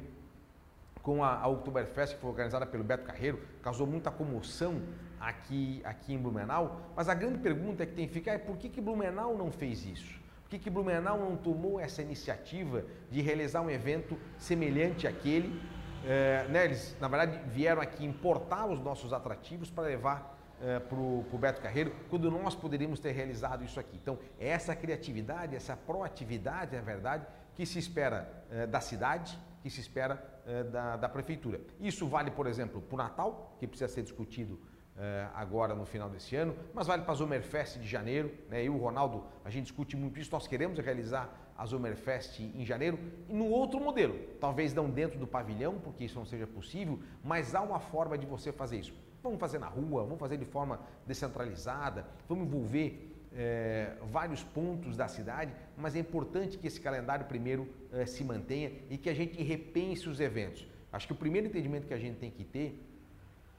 [1.02, 4.83] com a, a Oktoberfest, que foi organizada pelo Beto Carreiro, causou muita comoção
[5.20, 6.81] aqui, aqui em Blumenau.
[6.94, 9.85] Mas a grande pergunta que tem que ficar é por que, que Blumenau não fez
[9.85, 10.18] isso?
[10.42, 15.61] Por que, que Blumenau não tomou essa iniciativa de realizar um evento semelhante àquele?
[16.05, 20.96] É, né, eles, na verdade, vieram aqui importar os nossos atrativos para levar é, para
[20.96, 23.96] o Beto Carreiro, quando nós poderíamos ter realizado isso aqui.
[23.96, 29.81] Então, essa criatividade, essa proatividade, é verdade, que se espera é, da cidade, que se
[29.81, 31.61] espera eh, da, da, prefeitura.
[31.81, 34.61] Isso vale, por exemplo, para o Natal, que precisa ser discutido
[34.98, 38.32] eh, agora no final desse ano, mas vale para a Zomerfest de janeiro.
[38.48, 38.61] Né?
[38.61, 40.30] Eu e o Ronaldo, a gente discute muito isso.
[40.32, 44.18] Nós queremos realizar a Zomerfest em janeiro e no outro modelo.
[44.40, 48.26] Talvez não dentro do pavilhão, porque isso não seja possível, mas há uma forma de
[48.26, 48.94] você fazer isso.
[49.22, 55.09] Vamos fazer na rua, vamos fazer de forma descentralizada, vamos envolver é, vários pontos da
[55.09, 59.42] cidade, mas é importante que esse calendário primeiro é, se mantenha e que a gente
[59.42, 60.66] repense os eventos.
[60.92, 62.82] Acho que o primeiro entendimento que a gente tem que ter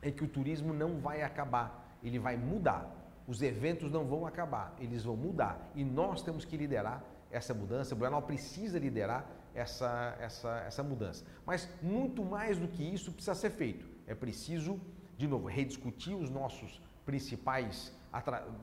[0.02, 2.94] é que o turismo não vai acabar, ele vai mudar.
[3.28, 5.72] Os eventos não vão acabar, eles vão mudar.
[5.76, 7.94] E nós temos que liderar essa mudança.
[7.94, 11.26] Blumenau precisa liderar essa, essa, essa mudança.
[11.46, 13.86] Mas muito mais do que isso precisa ser feito.
[14.06, 14.80] É preciso,
[15.18, 17.94] de novo, rediscutir os nossos principais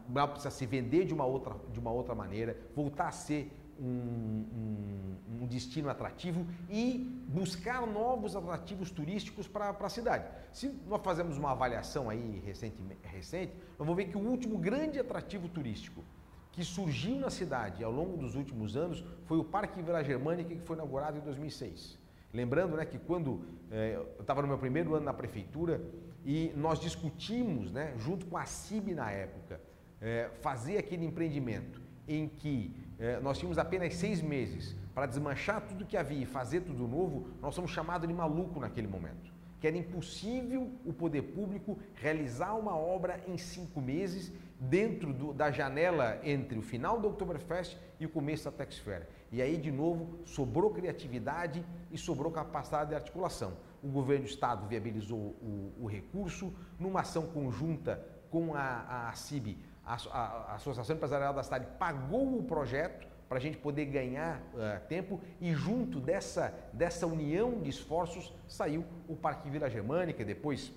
[0.08, 5.16] Brau precisa se vender de uma outra, de uma outra maneira, voltar a ser um,
[5.40, 10.24] um, destino atrativo e buscar novos atrativos turísticos para a cidade.
[10.52, 14.98] Se nós fazemos uma avaliação aí recente, recente, nós vamos ver que o último grande
[14.98, 16.02] atrativo turístico
[16.50, 20.62] que surgiu na cidade ao longo dos últimos anos foi o Parque Vila Germânica, que
[20.62, 21.98] foi inaugurado em 2006.
[22.32, 25.80] Lembrando né, que quando eh, eu estava no meu primeiro ano na prefeitura,
[26.24, 29.60] e nós discutimos, né, junto com a CIB na época,
[30.00, 35.84] é, fazer aquele empreendimento em que eh, nós tínhamos apenas seis meses para desmanchar tudo
[35.84, 39.30] que havia e fazer tudo novo, nós somos chamados de maluco naquele momento.
[39.60, 45.50] Que era impossível o poder público realizar uma obra em cinco meses dentro do, da
[45.50, 49.06] janela entre o final do Oktoberfest e o começo da Texfair.
[49.30, 53.52] E aí, de novo, sobrou criatividade e sobrou capacidade de articulação.
[53.82, 59.58] O governo do Estado viabilizou o, o recurso numa ação conjunta com a, a CIB,
[59.86, 64.86] a, a, Associação Empresarial da Cidade, pagou o projeto para a gente poder ganhar uh,
[64.88, 70.72] tempo e junto dessa, dessa união de esforços saiu o Parque Vila Germânica, depois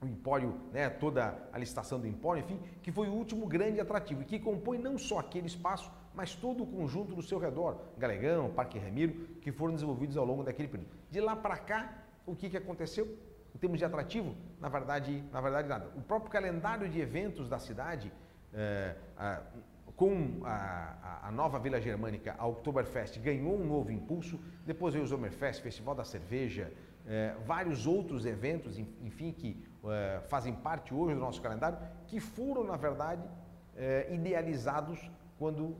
[0.00, 4.22] o Empório, né, toda a licitação do Empório, enfim, que foi o último grande atrativo
[4.22, 8.50] e que compõe não só aquele espaço, mas todo o conjunto do seu redor, Galegão,
[8.50, 10.90] Parque Ramiro, que foram desenvolvidos ao longo daquele período.
[11.10, 13.08] De lá para cá, o que, que aconteceu?
[13.54, 15.88] Em termos de atrativo, na verdade, na verdade nada.
[15.96, 18.12] O próprio calendário de eventos da cidade,
[18.52, 19.42] é, a,
[19.94, 24.40] com a, a, nova Vila Germânica, a Oktoberfest, ganhou um novo impulso.
[24.66, 26.72] Depois veio o Zomerfest, Festival da Cerveja,
[27.06, 32.64] é, vários outros eventos, enfim, que é, fazem parte hoje do nosso calendário, que foram,
[32.64, 33.22] na verdade,
[34.08, 35.76] idealizados quando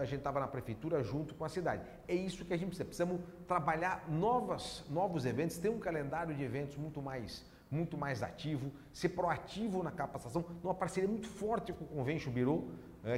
[0.00, 1.82] a gente estava na prefeitura junto com a cidade.
[2.06, 2.84] É isso que a gente precisa.
[2.84, 8.70] Precisamos trabalhar novas, novos eventos, ter um calendário de eventos muito mais, muito mais ativo,
[8.92, 12.68] ser proativo na capacitação, numa parceria muito forte com o Convention Bureau,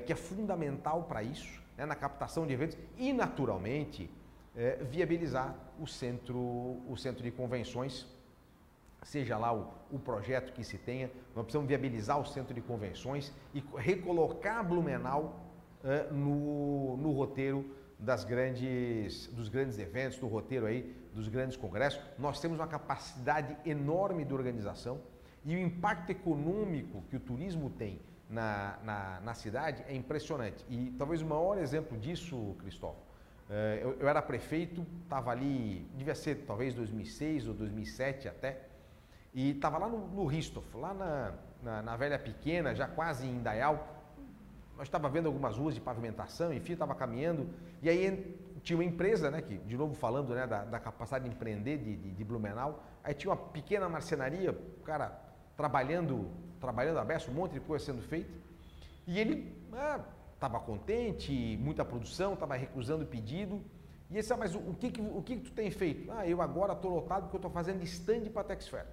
[0.07, 4.11] que é fundamental para isso, né, na captação de eventos e, naturalmente,
[4.57, 6.39] é, viabilizar o centro,
[6.89, 8.07] o centro de convenções,
[9.03, 13.33] seja lá o, o projeto que se tenha, nós precisamos viabilizar o centro de convenções
[13.55, 15.50] e recolocar Blumenau
[16.11, 17.65] no, no roteiro
[17.99, 22.01] das grandes, dos grandes eventos, do roteiro aí dos grandes congressos.
[22.19, 25.01] Nós temos uma capacidade enorme de organização
[25.45, 30.65] e o impacto econômico que o turismo tem na, na, na cidade é impressionante.
[30.69, 33.11] E talvez o maior exemplo disso, Cristóvão,
[33.49, 38.61] é, eu, eu era prefeito, estava ali, devia ser talvez 2006 ou 2007 até,
[39.35, 43.43] e estava lá no, no Ristoff, lá na, na, na, Velha Pequena, já quase em
[43.43, 44.00] Dayal.
[44.81, 47.51] Nós estava vendo algumas ruas de pavimentação, enfim, estava caminhando,
[47.83, 51.31] e aí tinha uma empresa, né, que, de novo falando né, da, da capacidade de
[51.31, 55.21] empreender de, de, de, Blumenau, aí tinha uma pequena marcenaria, o cara
[55.55, 58.33] trabalhando, trabalhando aberto, um monte de coisa sendo feita,
[59.07, 60.01] e ele, ah,
[60.33, 63.63] estava contente, muita produção, estava recusando o pedido.
[64.11, 66.11] E esse, ah, mas o, que, que, o que, que tu tem feito?
[66.11, 68.87] Ah, eu agora estou lotado porque eu estou fazendo stand para a Texfer.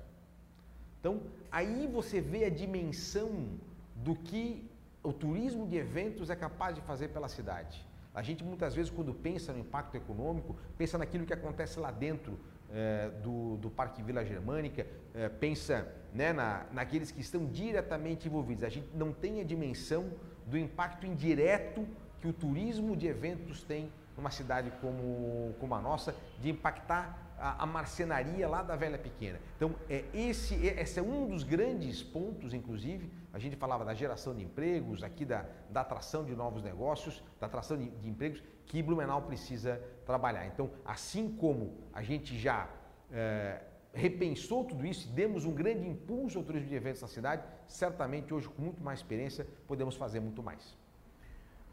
[1.00, 3.58] Então, aí você vê a dimensão
[3.96, 4.67] do que
[5.08, 7.86] o turismo de eventos é capaz de fazer pela cidade.
[8.14, 12.38] A gente muitas vezes, quando pensa no impacto econômico, pensa naquilo que acontece lá dentro
[12.70, 18.66] é, do, do Parque Vila Germânica, é, pensa né, na, naqueles que estão diretamente envolvidos.
[18.66, 20.12] A gente não tem a dimensão
[20.46, 21.88] do impacto indireto
[22.20, 27.64] que o turismo de eventos tem numa cidade como, como a nossa, de impactar a,
[27.64, 29.40] a marcenaria lá da Velha Pequena.
[29.56, 33.94] Então, é, esse, é, esse é um dos grandes pontos, inclusive, a gente falava da
[33.94, 38.42] geração de empregos, aqui da, da atração de novos negócios, da atração de, de empregos,
[38.66, 40.48] que Blumenau precisa trabalhar.
[40.48, 42.68] Então, assim como a gente já
[43.12, 43.62] é,
[43.94, 48.34] repensou tudo isso e demos um grande impulso ao turismo de eventos na cidade, certamente
[48.34, 50.76] hoje, com muito mais experiência, podemos fazer muito mais.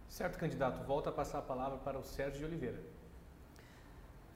[0.07, 0.87] Certo, candidato.
[0.87, 2.79] Volta a passar a palavra para o Sérgio de Oliveira.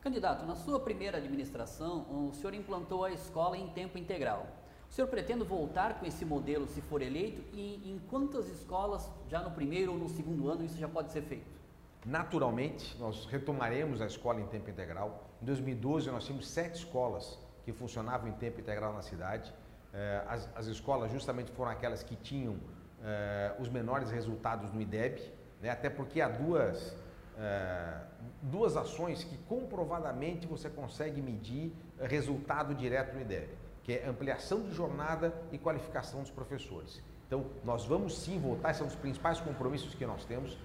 [0.01, 4.47] Candidato, na sua primeira administração, o senhor implantou a escola em tempo integral.
[4.89, 9.41] O senhor pretende voltar com esse modelo se for eleito e em quantas escolas, já
[9.41, 11.59] no primeiro ou no segundo ano, isso já pode ser feito?
[12.05, 15.29] Naturalmente, nós retomaremos a escola em tempo integral.
[15.43, 19.53] Em 2012, nós tínhamos sete escolas que funcionavam em tempo integral na cidade.
[19.93, 22.57] Eh, as, as escolas justamente foram aquelas que tinham
[23.03, 25.21] eh, os menores resultados no IDEB,
[25.61, 25.71] né?
[25.71, 26.97] até porque há duas,
[27.37, 28.01] eh,
[28.43, 33.49] duas ações que comprovadamente você consegue medir resultado direto no IDEB,
[33.89, 37.03] que é ampliação de jornada e qualificação dos professores.
[37.27, 40.59] Então, nós vamos sim voltar, esse é um dos principais compromissos que nós temos,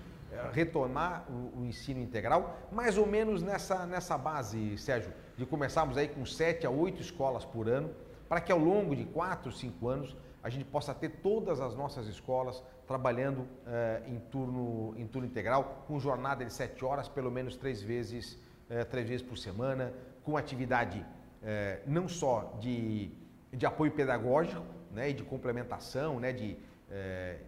[0.51, 6.09] retomar o, o, ensino integral, mais ou menos nessa, nessa base, Sérgio, de começarmos aí
[6.09, 7.91] com sete a oito escolas por ano,
[8.27, 12.07] para que ao longo de quatro, cinco anos a gente possa ter todas as nossas
[12.07, 17.55] escolas trabalhando eh, em, turno, em turno integral, com jornada de sete horas, pelo menos
[17.55, 18.37] três vezes,
[18.69, 19.93] eh, três vezes por semana,
[20.25, 21.05] com atividade
[21.43, 23.11] eh, não só de,
[23.51, 26.57] de apoio pedagógico né, e de complementação, né, de,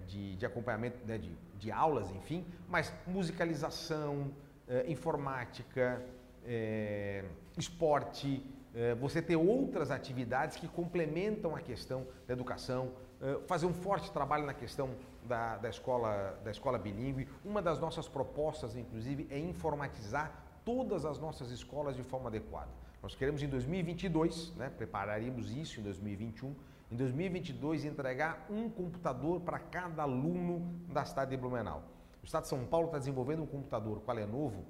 [0.07, 4.31] de, de acompanhamento né, de de aulas, enfim, mas musicalização,
[4.67, 6.01] eh, informática,
[6.45, 7.23] eh,
[7.57, 12.91] esporte, eh, você ter outras atividades que complementam a questão da educação,
[13.47, 14.89] fazer um forte trabalho na questão
[15.23, 17.27] da, da, escola, da escola bilíngue.
[17.43, 20.31] Uma das nossas propostas, inclusive, é informatizar
[20.65, 22.69] todas as nossas escolas de forma adequada.
[23.05, 26.55] Nós queremos em 2022, né, prepararíamos isso em 2021,
[26.91, 31.83] em 2022 entregar um computador para cada aluno da cidade de Blumenau.
[32.23, 34.65] O Estado de São Paulo está desenvolvendo um computador com a Lenovo,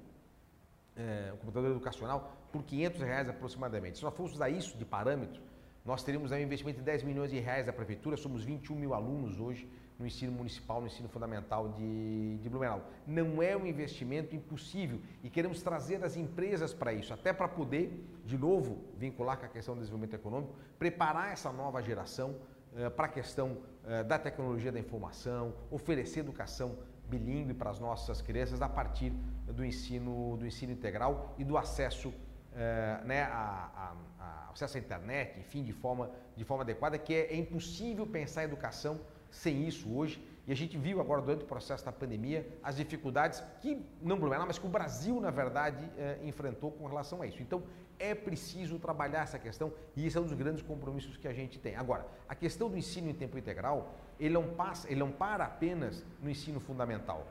[0.94, 3.96] é, um computador educacional, por 500 reais aproximadamente.
[3.96, 5.40] Se nós fôssemos usar isso de parâmetro,
[5.82, 9.40] nós teríamos um investimento de 10 milhões de reais da prefeitura, somos 21 mil alunos
[9.40, 9.66] hoje
[9.98, 12.82] no ensino municipal, no ensino fundamental de, de Blumenau.
[13.06, 18.04] Não é um investimento impossível e queremos trazer as empresas para isso, até para poder,
[18.24, 22.36] de novo, vincular com a questão do desenvolvimento econômico, preparar essa nova geração
[22.76, 26.76] eh, para a questão eh, da tecnologia da informação, oferecer educação
[27.08, 29.10] bilíngue para as nossas crianças a partir
[29.46, 32.12] do ensino, do ensino integral e do acesso
[32.54, 37.14] eh, né, a, a, a, acesso à internet, enfim, de forma, de forma adequada, que
[37.14, 39.00] é, é impossível pensar a educação
[39.36, 40.22] sem isso hoje.
[40.46, 44.46] E a gente viu agora durante o processo da pandemia as dificuldades que, não Blumenau,
[44.46, 47.42] mas que o Brasil, na verdade, eh, enfrentou com relação a isso.
[47.42, 47.64] Então,
[47.98, 51.58] é preciso trabalhar essa questão e esse é um dos grandes compromissos que a gente
[51.58, 51.74] tem.
[51.74, 56.04] Agora, a questão do ensino em tempo integral, ele não, passa, ele não para apenas
[56.22, 57.26] no ensino fundamental.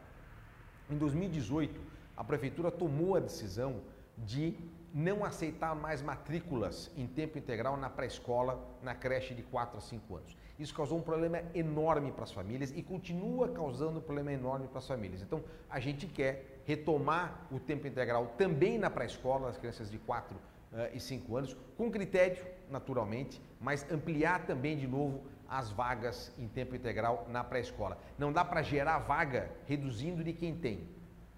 [0.90, 1.80] Em 2018,
[2.18, 3.82] a prefeitura tomou a decisão
[4.18, 4.58] de
[4.94, 10.16] não aceitar mais matrículas em tempo integral na pré-escola, na creche de 4 a 5
[10.16, 10.38] anos.
[10.58, 14.80] Isso causou um problema enorme para as famílias e continua causando um problema enorme para
[14.80, 15.22] as famílias.
[15.22, 20.36] Então, a gente quer retomar o tempo integral também na pré-escola, das crianças de 4
[20.36, 20.40] uh,
[20.78, 26.48] eh, e 5 anos, com critério, naturalmente, mas ampliar também de novo as vagas em
[26.48, 27.98] tempo integral na pré-escola.
[28.18, 30.88] Não dá para gerar vaga reduzindo de quem tem.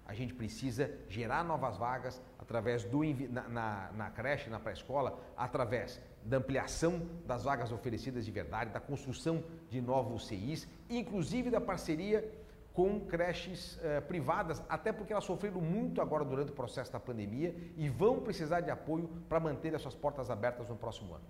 [0.08, 6.00] A gente precisa gerar novas vagas através do na, na, na creche, na pré-escola, através
[6.24, 12.26] da ampliação das vagas oferecidas de verdade, da construção de novos CIs, inclusive da parceria
[12.72, 17.54] com creches eh, privadas, até porque elas sofreram muito agora durante o processo da pandemia
[17.76, 21.24] e vão precisar de apoio para manter as suas portas abertas no próximo ano.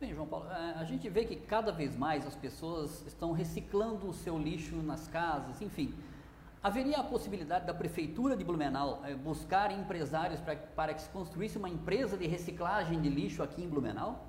[0.00, 4.08] Bem, João Paulo, eh, a gente vê que cada vez mais as pessoas estão reciclando
[4.08, 5.92] o seu lixo nas casas, enfim.
[6.66, 11.56] Haveria a possibilidade da Prefeitura de Blumenau eh, buscar empresários pra, para que se construísse
[11.56, 14.26] uma empresa de reciclagem de lixo aqui em Blumenau?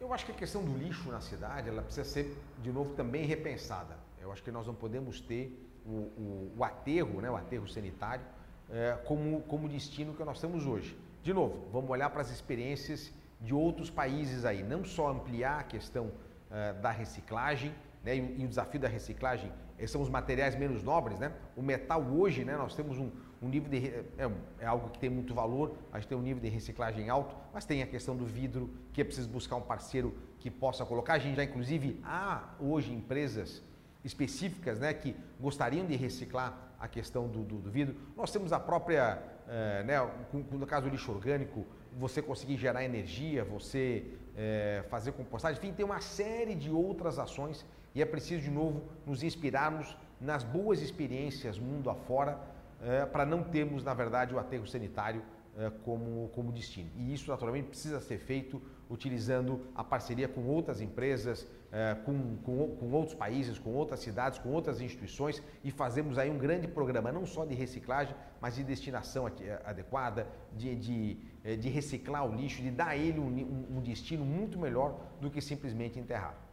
[0.00, 3.26] Eu acho que a questão do lixo na cidade ela precisa ser, de novo, também
[3.26, 3.96] repensada.
[4.20, 8.24] Eu acho que nós não podemos ter o, o, o aterro, né, o aterro sanitário,
[8.70, 10.96] é, como, como destino que nós temos hoje.
[11.20, 15.64] De novo, vamos olhar para as experiências de outros países aí, não só ampliar a
[15.64, 16.12] questão
[16.48, 19.50] é, da reciclagem, né, e, e o desafio da reciclagem
[19.86, 21.32] são os materiais menos nobres, né?
[21.56, 22.56] O metal hoje, né?
[22.56, 24.30] Nós temos um, um nível de é,
[24.60, 27.64] é, algo que tem muito valor, a gente tem um nível de reciclagem alto, mas
[27.64, 31.14] tem a questão do vidro que é preciso buscar um parceiro que possa colocar.
[31.14, 33.62] A gente já inclusive há hoje empresas
[34.04, 34.92] específicas, né?
[34.94, 37.94] Que gostariam de reciclar a questão do, do, do vidro.
[38.16, 39.96] Nós temos a própria, é, né?
[40.32, 41.66] No caso do lixo orgânico,
[41.98, 44.04] você conseguir gerar energia, você
[44.36, 48.82] é, fazer compostagem, enfim, tem uma série de outras ações e é preciso, de novo,
[49.06, 52.38] nos inspirarmos nas boas experiências mundo afora
[52.80, 55.22] é, para não termos, na verdade, o aterro sanitário
[55.56, 56.90] é, como, como destino.
[56.96, 62.76] E isso, naturalmente, precisa ser feito utilizando a parceria com outras empresas, é, com, com,
[62.76, 67.12] com, outros países, com outras cidades, com outras instituições e fazemos aí um grande programa,
[67.12, 69.26] não só de reciclagem, mas de destinação
[69.64, 71.16] adequada, de, de,
[71.56, 75.98] de reciclar o lixo, de dar ele um, um destino muito melhor do que simplesmente
[75.98, 76.51] enterrar.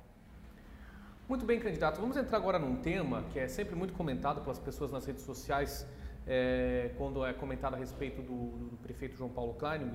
[1.29, 2.01] Muito bem, candidato.
[2.01, 5.85] Vamos entrar agora num tema que é sempre muito comentado pelas pessoas nas redes sociais,
[6.25, 9.91] é, quando é comentado a respeito do, do prefeito João Paulo Klein.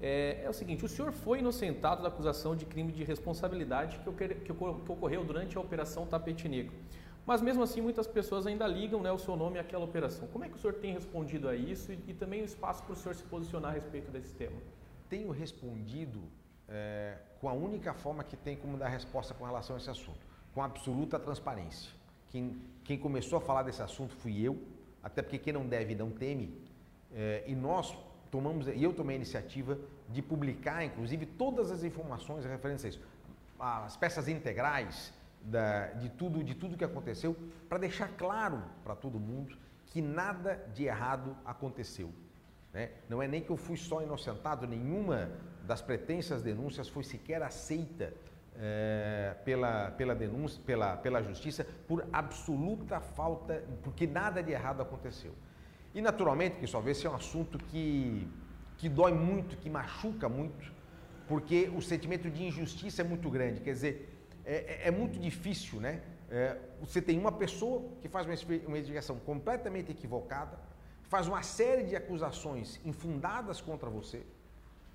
[0.00, 4.08] É, é, o seguinte: o senhor foi inocentado da acusação de crime de responsabilidade que,
[4.08, 6.74] ocorreu, que ocorreu durante a Operação Tapete Negro.
[7.26, 10.26] Mas mesmo assim, muitas pessoas ainda ligam né, o seu nome àquela operação.
[10.28, 12.94] Como é que o senhor tem respondido a isso e, e também o espaço para
[12.94, 14.56] o senhor se posicionar a respeito desse tema?
[15.10, 16.22] Tenho respondido
[16.66, 20.31] é, com a única forma que tem como dar resposta com relação a esse assunto
[20.54, 21.90] com absoluta transparência.
[22.28, 24.58] Quem, quem começou a falar desse assunto fui eu,
[25.02, 26.56] até porque quem não deve não teme,
[27.12, 27.96] é, e nós
[28.30, 33.00] tomamos, e eu tomei a iniciativa de publicar, inclusive, todas as informações referentes a isso,
[33.58, 35.12] as peças integrais
[35.42, 37.36] da, de tudo, de tudo que aconteceu,
[37.68, 42.10] para deixar claro para todo mundo que nada de errado aconteceu.
[42.72, 42.90] Né?
[43.08, 45.30] Não é nem que eu fui só inocentado, nenhuma
[45.64, 48.14] das pretensas denúncias foi sequer aceita
[48.56, 55.32] é, pela, pela denúncia, pela, pela justiça, por absoluta falta, porque nada de errado aconteceu.
[55.94, 58.28] E naturalmente, que só vê se é um assunto que,
[58.78, 60.72] que dói muito, que machuca muito,
[61.28, 63.60] porque o sentimento de injustiça é muito grande.
[63.60, 66.02] Quer dizer, é, é, é muito difícil, né?
[66.32, 68.34] é, você tem uma pessoa que faz uma
[68.78, 70.58] investigação completamente equivocada,
[71.02, 74.24] faz uma série de acusações infundadas contra você,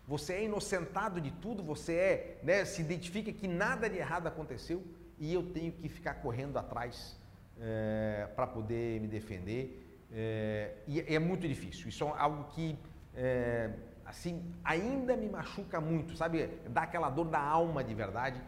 [0.07, 4.81] você é inocentado de tudo, você é, né, se identifica que nada de errado aconteceu
[5.19, 7.19] e eu tenho que ficar correndo atrás
[7.59, 9.83] é, para poder me defender.
[10.09, 11.89] É, e é muito difícil.
[11.89, 12.77] Isso é algo que
[13.13, 13.69] é,
[14.05, 16.51] assim ainda me machuca muito, sabe?
[16.69, 18.41] Dá aquela dor da alma de verdade,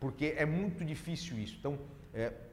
[0.00, 1.56] porque é muito difícil isso.
[1.60, 1.78] Então,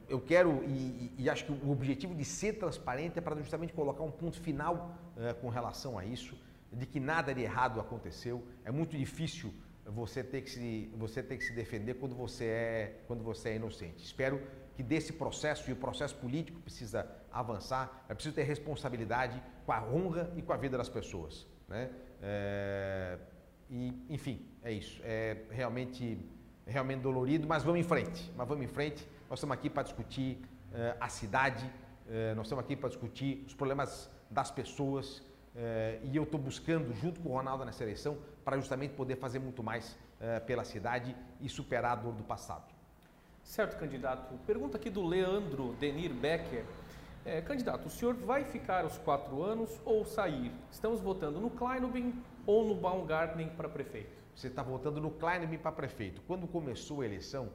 [0.08, 4.02] eu quero e, e, acho que o objetivo de ser transparente é para justamente colocar
[4.02, 4.92] um ponto final
[5.40, 6.36] com relação a isso
[6.72, 8.46] de que nada de errado aconteceu.
[8.64, 9.52] É muito difícil
[9.84, 13.56] você ter que se, você ter que se defender quando você, é, quando você é
[13.56, 14.02] inocente.
[14.04, 14.40] Espero
[14.74, 19.84] que desse processo, e o processo político precisa avançar, é preciso ter responsabilidade com a
[19.84, 21.46] honra e com a vida das pessoas.
[21.68, 21.90] Né?
[22.22, 23.18] É,
[23.68, 25.00] e, enfim, é isso.
[25.04, 26.18] É realmente,
[26.66, 28.32] realmente dolorido, mas vamos em frente.
[28.36, 29.06] Mas vamos em frente.
[29.28, 30.42] Nós estamos aqui para discutir
[30.72, 31.70] é, a cidade,
[32.08, 35.22] é, nós estamos aqui para discutir os problemas das pessoas,
[35.54, 39.38] eh, e eu estou buscando, junto com o Ronaldo nessa eleição, para justamente poder fazer
[39.38, 42.72] muito mais eh, pela cidade e superar a dor do passado.
[43.42, 44.34] Certo, candidato.
[44.46, 46.64] Pergunta aqui do Leandro Denir Becker.
[47.24, 50.52] É, candidato, o senhor vai ficar os quatro anos ou sair?
[50.70, 54.22] Estamos votando no Kleinobin ou no Baumgartner para prefeito?
[54.34, 56.20] Você está votando no Kleinobin para prefeito.
[56.26, 57.50] Quando começou a eleição,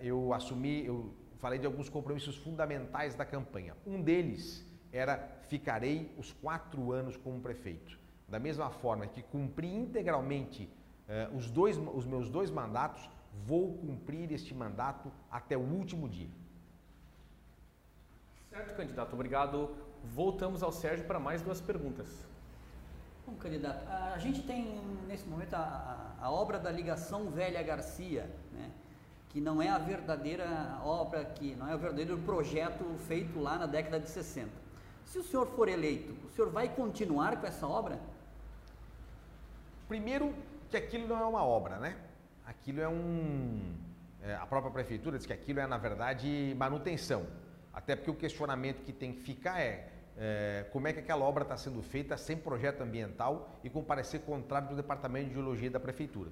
[0.00, 3.76] eu assumi, eu falei de alguns compromissos fundamentais da campanha.
[3.86, 5.18] Um deles era
[5.48, 7.98] ficarei os quatro anos como prefeito.
[8.28, 10.68] Da mesma forma que cumpri integralmente
[11.08, 13.08] eh, os, dois, os meus dois mandatos,
[13.44, 16.30] vou cumprir este mandato até o último dia.
[18.50, 19.12] Certo, candidato.
[19.14, 19.70] Obrigado.
[20.04, 22.26] Voltamos ao Sérgio para mais duas perguntas.
[23.26, 28.28] Bom, candidato, a gente tem nesse momento a, a, a obra da ligação Velha Garcia,
[28.52, 28.70] né?
[29.28, 33.66] que não é a verdadeira obra, que não é o verdadeiro projeto feito lá na
[33.66, 34.50] década de 60.
[35.10, 37.98] Se o senhor for eleito, o senhor vai continuar com essa obra?
[39.88, 40.32] Primeiro,
[40.70, 41.96] que aquilo não é uma obra, né?
[42.46, 43.74] Aquilo é um.
[44.22, 47.26] É, a própria prefeitura diz que aquilo é, na verdade, manutenção.
[47.74, 51.42] Até porque o questionamento que tem que ficar é, é como é que aquela obra
[51.42, 55.80] está sendo feita sem projeto ambiental e com parecer contrário do Departamento de Geologia da
[55.80, 56.30] Prefeitura,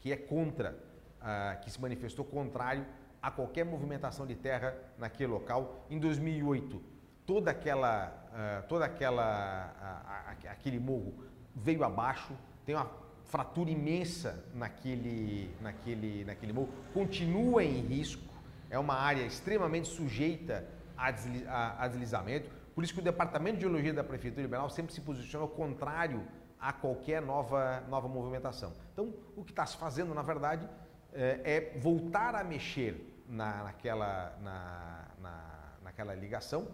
[0.00, 0.78] que é contra,
[1.20, 2.86] ah, que se manifestou contrário
[3.20, 5.84] a qualquer movimentação de terra naquele local.
[5.90, 6.93] Em 2008,
[7.26, 11.14] toda aquela, uh, toda aquela, uh, aquele morro
[11.54, 12.32] veio abaixo,
[12.64, 12.90] tem uma
[13.24, 18.32] fratura imensa naquele, naquele, naquele morro, continua em risco,
[18.70, 20.66] é uma área extremamente sujeita
[20.96, 24.68] a, desli a, a deslizamento, por isso que o Departamento de Geologia da Prefeitura Liberal
[24.68, 26.26] sempre se posiciona ao contrário
[26.60, 28.72] a qualquer nova, nova movimentação.
[28.92, 30.68] Então, o que está se fazendo, na verdade,
[31.12, 36.66] é, é voltar a mexer na, naquela, na, na, naquela ligação,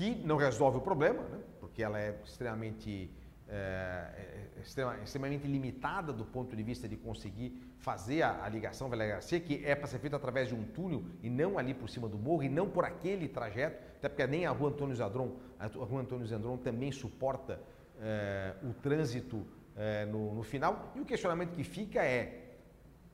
[0.00, 1.38] que não resolve o problema, né?
[1.60, 3.10] porque ela é extremamente,
[3.46, 9.06] é, extrema, extremamente limitada do ponto de vista de conseguir fazer a, a ligação Velha
[9.06, 12.08] Garcia, que é para ser feita através de um túnel e não ali por cima
[12.08, 15.66] do morro e não por aquele trajeto, até porque nem a rua Antônio Zadron, a
[15.66, 17.60] rua Antônio Zadron também suporta
[18.00, 19.46] é, o trânsito
[19.76, 20.94] é, no, no final.
[20.96, 22.46] E o questionamento que fica é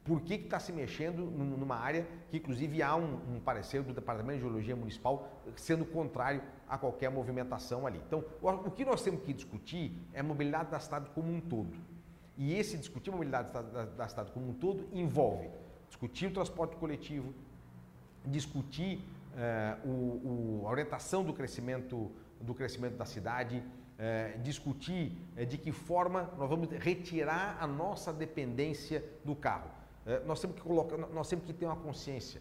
[0.04, 4.36] por que está se mexendo numa área que, inclusive, há um, um, parecer do Departamento
[4.36, 8.00] de Geologia Municipal sendo contrário a qualquer movimentação ali.
[8.06, 11.76] Então, o, que nós temos que discutir é a mobilidade da cidade como um todo.
[12.36, 15.48] E esse discutir a mobilidade da, da, da cidade como um todo envolve
[15.88, 17.32] discutir o transporte coletivo,
[18.24, 18.98] discutir
[19.32, 22.10] uh, o, o, a orientação do crescimento,
[22.40, 28.12] do crescimento da cidade, uh, discutir uh, de que forma nós vamos retirar a nossa
[28.12, 29.70] dependência do carro.
[30.24, 32.40] nós, temos que colocar, nós temos que ter uma consciência.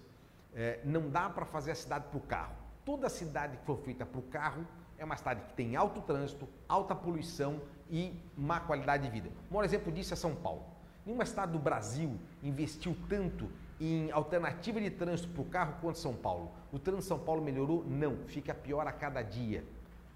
[0.84, 4.20] não dá para fazer a cidade para o carro Toda cidade que for feita para
[4.20, 4.66] o carro
[4.98, 7.60] é uma cidade que tem alto trânsito, alta poluição
[7.90, 9.30] e má qualidade de vida.
[9.52, 10.64] Um exemplo disso é São Paulo.
[11.04, 16.14] Nenhuma cidade do Brasil investiu tanto em alternativa de trânsito para o carro quanto São
[16.14, 16.52] Paulo.
[16.72, 17.84] O trânsito de São Paulo melhorou?
[17.86, 19.64] Não, fica pior a cada dia.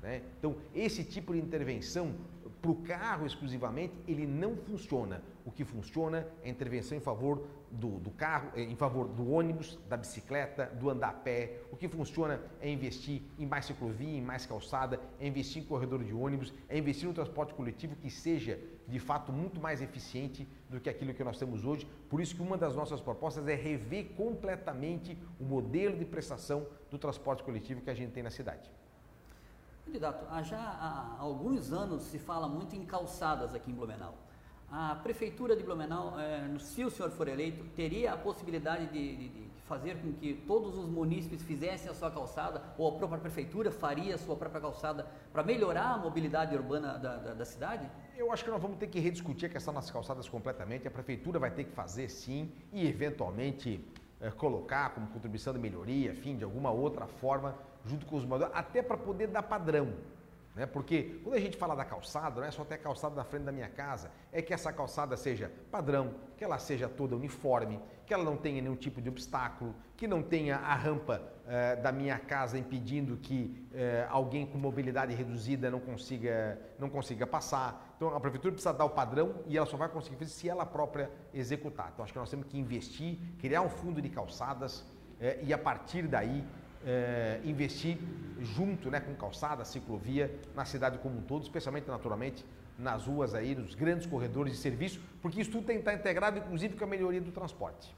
[0.01, 0.21] Né?
[0.37, 2.15] Então, esse tipo de intervenção
[2.61, 5.21] para o carro exclusivamente, ele não funciona.
[5.45, 9.79] O que funciona é a intervenção em favor do, do, carro, em favor do ônibus,
[9.87, 11.61] da bicicleta, do andar a pé.
[11.71, 16.03] O que funciona é investir em mais ciclovia, em mais calçada, é investir em corredor
[16.03, 20.79] de ônibus, é investir no transporte coletivo que seja de fato muito mais eficiente do
[20.79, 21.87] que aquilo que nós temos hoje.
[22.09, 26.97] Por isso que uma das nossas propostas é rever completamente o modelo de prestação do
[26.97, 28.69] transporte coletivo que a gente tem na cidade.
[29.89, 34.13] Candidato, já há alguns anos se fala muito em calçadas aqui em Blumenau.
[34.71, 39.29] A Prefeitura de Blumenau, é, se o senhor for eleito, teria a possibilidade de, de,
[39.29, 43.71] de, fazer com que todos os munícipes fizessem a sua calçada, ou a própria Prefeitura
[43.71, 47.89] faria a sua própria calçada, para melhorar a mobilidade urbana da, da, da, cidade?
[48.15, 50.87] Eu acho que nós vamos ter que rediscutir a questão das calçadas completamente.
[50.87, 53.83] A Prefeitura vai ter que fazer sim e, eventualmente,
[54.21, 57.55] é, colocar como contribuição de melhoria, enfim, de alguma outra forma,
[57.89, 59.93] junto com os moradores, até para poder dar padrão.
[60.55, 60.65] Né?
[60.65, 63.43] Porque quando a gente fala da calçada, não é só ter a calçada na frente
[63.43, 68.13] da minha casa, é que essa calçada seja padrão, que ela seja toda uniforme, que
[68.13, 72.19] ela não tenha nenhum tipo de obstáculo, que não tenha a rampa eh, da minha
[72.19, 77.93] casa impedindo que eh, alguém com mobilidade reduzida não consiga, não consiga passar.
[77.95, 80.65] Então a prefeitura precisa dar o padrão e ela só vai conseguir fazer se ela
[80.65, 81.91] própria executar.
[81.93, 84.85] Então acho que nós temos que investir, criar um fundo de calçadas
[85.21, 86.43] eh, e a partir daí
[86.85, 87.97] é, investir
[88.39, 92.45] junto né, com calçada, ciclovia, na cidade como um todo, especialmente naturalmente
[92.77, 96.37] nas ruas aí, nos grandes corredores de serviço, porque isso tudo tem que estar integrado,
[96.37, 97.93] inclusive, com a melhoria do transporte.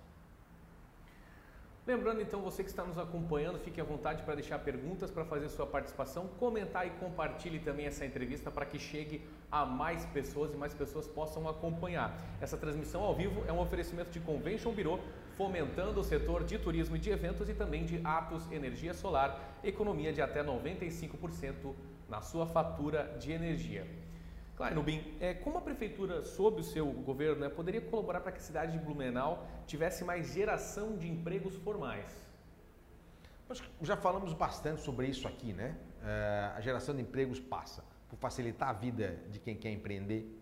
[1.85, 5.49] Lembrando então, você que está nos acompanhando, fique à vontade para deixar perguntas, para fazer
[5.49, 10.57] sua participação, comentar e compartilhe também essa entrevista para que chegue a mais pessoas e
[10.57, 12.15] mais pessoas possam acompanhar.
[12.39, 14.99] Essa transmissão ao vivo é um oferecimento de Convention Bureau,
[15.37, 20.11] fomentando o setor de turismo e de eventos e também de Atos Energia Solar, economia
[20.11, 21.73] de até 95%
[22.09, 23.87] na sua fatura de energia.
[24.55, 28.37] Claro, Nubim, é, como a prefeitura, sob o seu governo, né, poderia colaborar para que
[28.37, 32.31] a cidade de Blumenau tivesse mais geração de empregos formais?
[33.81, 35.75] já falamos bastante sobre isso aqui, né?
[36.03, 40.39] É, a geração de empregos passa por facilitar a vida de quem quer empreender,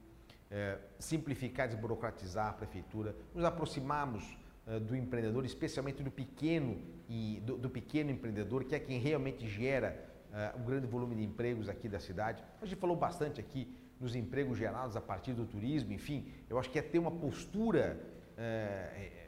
[0.51, 4.37] é, simplificar desburocratizar a prefeitura, nos aproximarmos
[4.77, 10.07] do empreendedor, especialmente do pequeno e do, do, pequeno empreendedor, que é quem realmente gera
[10.31, 12.43] é, um grande volume de empregos aqui da cidade.
[12.61, 13.67] A gente falou bastante aqui
[13.99, 17.99] nos empregos gerados a partir do turismo, enfim, eu acho que é ter uma postura
[18.37, 19.27] é,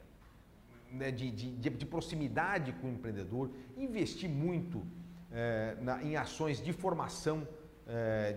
[0.92, 4.86] né, de, de, de, proximidade com o empreendedor, investir muito
[5.32, 7.48] é, na, em ações de formação,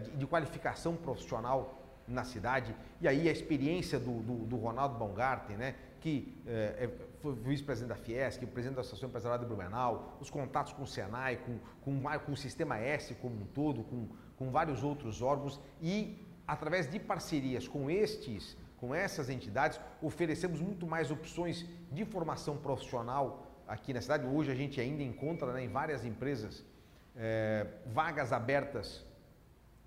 [0.03, 5.57] de, de, qualificação profissional na cidade, e aí a experiência do, do, do Ronaldo Baumgarten,
[5.57, 6.91] né, que é,
[7.23, 11.39] foi vice-presidente da Fiesc, presidente da Associação Empresarial de Blumenau, os contatos com o Senai,
[11.39, 16.23] com, com, com o Sistema S como um todo, com, com vários outros órgãos e
[16.47, 23.47] através de parcerias com estes, com essas entidades, oferecemos muito mais opções de formação profissional
[23.67, 24.27] aqui na cidade.
[24.27, 26.63] Hoje a gente ainda encontra né, em várias empresas
[27.17, 29.03] é, vagas abertas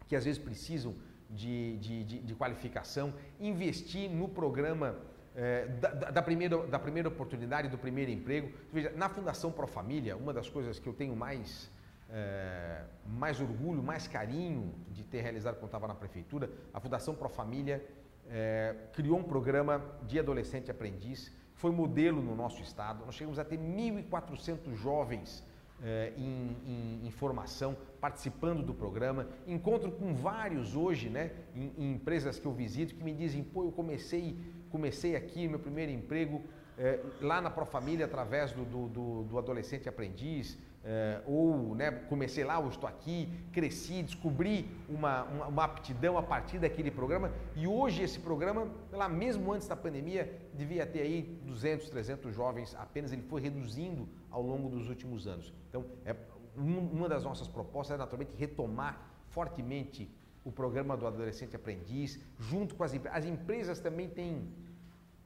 [0.08, 0.96] que às vezes precisam
[1.30, 4.98] de, de, de, de qualificação, investir no programa
[5.38, 8.52] é, da, da, primeira, da primeira oportunidade, do primeiro emprego.
[8.74, 11.70] Veja, na Fundação Pro Família, uma das coisas que eu tenho mais
[12.10, 17.30] é, mais orgulho, mais carinho de ter realizado quando estava na prefeitura, a Fundação Pro
[17.30, 17.86] Família
[18.30, 23.06] é, criou um programa de adolescente aprendiz, foi modelo no nosso estado.
[23.06, 25.44] Nós chegamos a ter 1.400 jovens
[25.84, 29.28] é, em, em, em, formação, participando do programa.
[29.46, 33.64] Encontro com vários hoje, né, em, em, empresas que eu visito, que me dizem: pô,
[33.64, 34.38] eu comecei,
[34.70, 36.42] comecei aqui meu primeiro emprego
[36.78, 42.46] é, lá na Profamília através do, do, do, do adolescente aprendiz é, ou né, comecei
[42.46, 47.68] lá, ou estou aqui, cresci, descobri uma, uma, uma, aptidão a partir daquele programa e
[47.68, 53.12] hoje esse programa, lá mesmo antes da pandemia, devia ter aí 200, 300 jovens apenas,
[53.12, 55.54] ele foi reduzindo ao longo dos últimos anos.
[55.70, 56.16] Então, é,
[56.56, 60.10] uma das nossas propostas é naturalmente retomar fortemente
[60.48, 63.18] o programa do adolescente aprendiz, junto com as empresas.
[63.20, 64.32] As empresas também têm,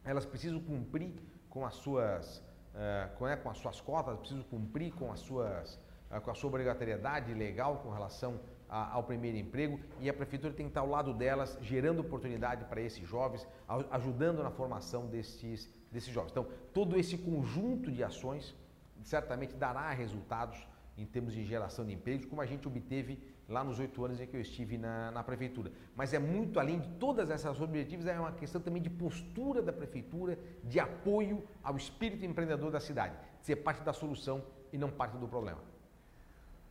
[0.03, 1.13] elas precisam cumprir
[1.47, 2.43] com as suas
[2.73, 6.33] é, com, é, com as suas cotas, preciso cumprir com, as suas, é, com a
[6.33, 10.81] sua obrigatoriedade legal com relação a, ao primeiro emprego e a prefeitura tem que estar
[10.81, 13.45] ao lado delas, gerando oportunidade para esses jovens,
[13.91, 16.31] ajudando na formação desses, desses jovens.
[16.31, 18.55] Então, todo esse conjunto de ações
[19.03, 20.65] certamente dará resultados
[20.97, 23.19] em termos de geração de empregos, como a gente obteve
[23.51, 25.71] lá nos oito anos em que eu estive na, na, prefeitura.
[25.95, 29.73] Mas é muito além de todas essas objetivos, é uma questão também de postura da
[29.73, 34.89] prefeitura, de apoio ao espírito empreendedor da cidade, de ser parte da solução e não
[34.89, 35.59] parte do problema.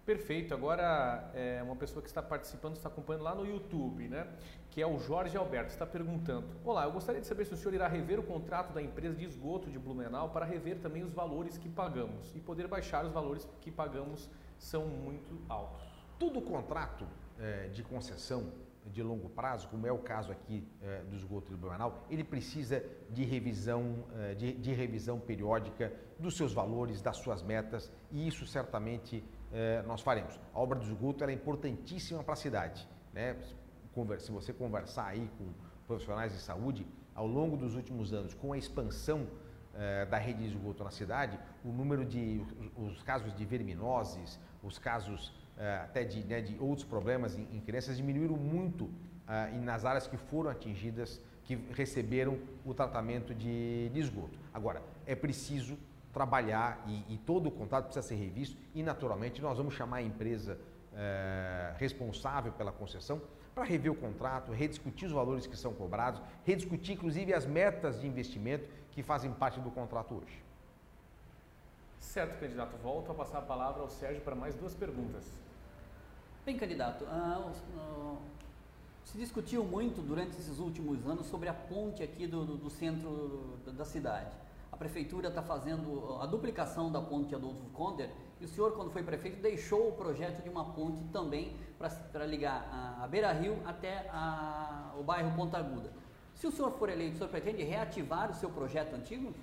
[0.05, 0.55] Perfeito.
[0.55, 4.27] Agora, é, uma pessoa que está participando, está acompanhando lá no YouTube, né?
[4.71, 7.75] Que é o Jorge Alberto, está perguntando: Olá, eu gostaria de saber se o senhor
[7.75, 11.59] irá rever o contrato da empresa de esgoto de Blumenau para rever também os valores
[11.59, 14.29] que pagamos e poder baixar os valores que pagamos
[14.59, 16.00] são muito altos.
[16.21, 17.07] Todo contrato
[17.39, 18.53] é, de concessão
[18.93, 22.85] de longo prazo, como é o caso aqui é, do esgoto de Blumenau, ele precisa
[23.09, 28.47] de revisão, é, de, de, revisão periódica dos seus valores, das suas metas, e isso
[28.47, 30.39] certamente é, nós faremos.
[30.53, 32.87] A obra do esgoto é importantíssima para a cidade.
[33.15, 33.35] Né?
[34.19, 35.55] se você conversar aí com
[35.87, 39.27] profissionais de saúde, ao longo dos últimos anos, com a expansão
[39.73, 42.45] eh, da rede de esgoto na cidade, o número de
[42.77, 45.33] os casos de verminoses, os casos
[45.85, 48.91] até de, né, de, outros problemas em, em, crianças diminuíram muito
[49.29, 54.39] eh, nas áreas que foram atingidas, que receberam o tratamento de, de esgoto.
[54.55, 55.79] Agora, é preciso
[56.13, 60.03] trabalhar e, e, todo o contrato precisa ser revisto e, naturalmente, nós vamos chamar a
[60.03, 60.59] empresa
[61.79, 63.23] responsável pela concessão
[63.55, 68.07] para rever o contrato, rediscutir os valores que são cobrados, rediscutir inclusive as metas de
[68.07, 70.43] investimento que fazem parte do contrato hoje.
[72.01, 72.77] Certo, candidato.
[72.79, 75.31] Volto a passar a palavra ao Sérgio para mais duas perguntas.
[76.45, 78.19] Bem, candidato, uh, uh,
[79.05, 83.59] se discutiu muito durante esses últimos anos sobre a ponte aqui do, do, do centro
[83.67, 84.35] da cidade.
[84.73, 88.09] A prefeitura está fazendo a duplicação da ponte Adolfo Konder
[88.41, 92.67] e o senhor, quando foi prefeito, deixou o projeto de uma ponte também para ligar
[92.73, 95.93] a, a Beira Rio até a, o bairro Ponta Aguda.
[96.35, 99.35] Se o senhor for eleito, o senhor pretende reativar o seu projeto antigo?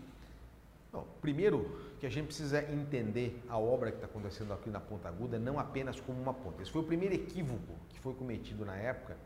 [0.91, 5.07] Bom, primeiro que a gente precisa entender a obra que está acontecendo aqui na Ponta
[5.07, 6.61] Aguda não apenas como uma ponte.
[6.61, 9.17] Esse foi o primeiro equívoco que foi cometido na época,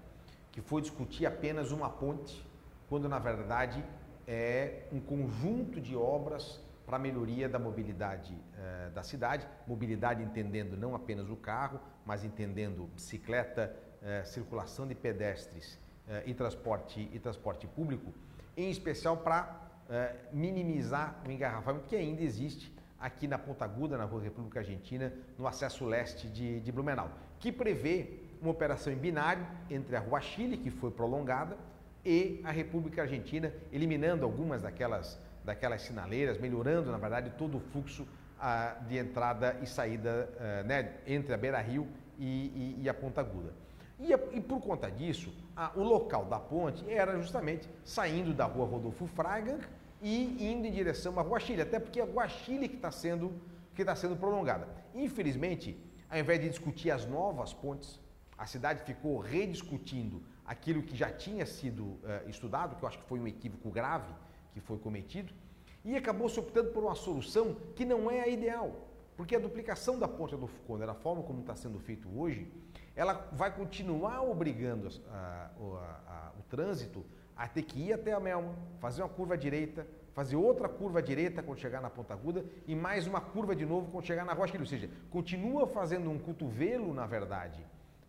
[0.52, 2.46] que foi discutir apenas uma ponte,
[2.88, 3.84] quando na verdade
[4.28, 10.76] é um conjunto de obras para a melhoria da mobilidade eh, da cidade, mobilidade entendendo
[10.76, 17.20] não apenas o carro, mas entendendo bicicleta, eh, circulação de pedestres eh, e, transporte, e
[17.20, 18.14] transporte público,
[18.58, 24.06] em especial para eh, minimizar o engarrafamento que ainda existe aqui na Ponta Aguda, na
[24.06, 29.46] Rua República Argentina, no acesso leste de, de Blumenau, que prevê uma operação em binário
[29.70, 31.58] entre a Rua Chile, que foi prolongada,
[32.06, 38.08] e a República Argentina, eliminando algumas daquelas, daquelas sinaleiras, melhorando, na verdade, todo o fluxo
[38.40, 41.86] ah, de entrada e saída ah, né, entre a Beira Rio
[42.18, 43.54] e, e, e a Ponta Aguda.
[44.00, 48.66] E, e, por conta disso, a, o local da ponte era justamente saindo da rua
[48.66, 49.60] Rodolfo Fraga
[50.02, 53.32] e indo em direção à Rua Chile, até porque é Chile que está sendo,
[53.76, 54.68] que tá sendo prolongada.
[54.96, 55.78] Infelizmente,
[56.10, 58.00] ao invés de discutir as novas pontes,
[58.38, 63.06] a cidade ficou rediscutindo aquilo que já tinha sido uh, estudado, que eu acho que
[63.06, 64.12] foi um equívoco grave
[64.54, 65.32] que foi cometido,
[65.86, 69.98] e acabou se optando por uma solução que não é a ideal, porque a duplicação
[69.98, 72.52] da ponte do Foucault, da forma como está sendo feito hoje,
[72.96, 77.06] ela vai continuar obrigando a, a, a, o trânsito
[77.42, 81.00] a ter que ir até a Melma, fazer uma curva à direita, fazer outra curva
[81.00, 84.24] à direita quando chegar na Ponta Aguda e mais uma curva de novo quando chegar
[84.24, 84.60] na Rua Chile.
[84.60, 87.66] Ou seja, continua fazendo um cotovelo, na verdade,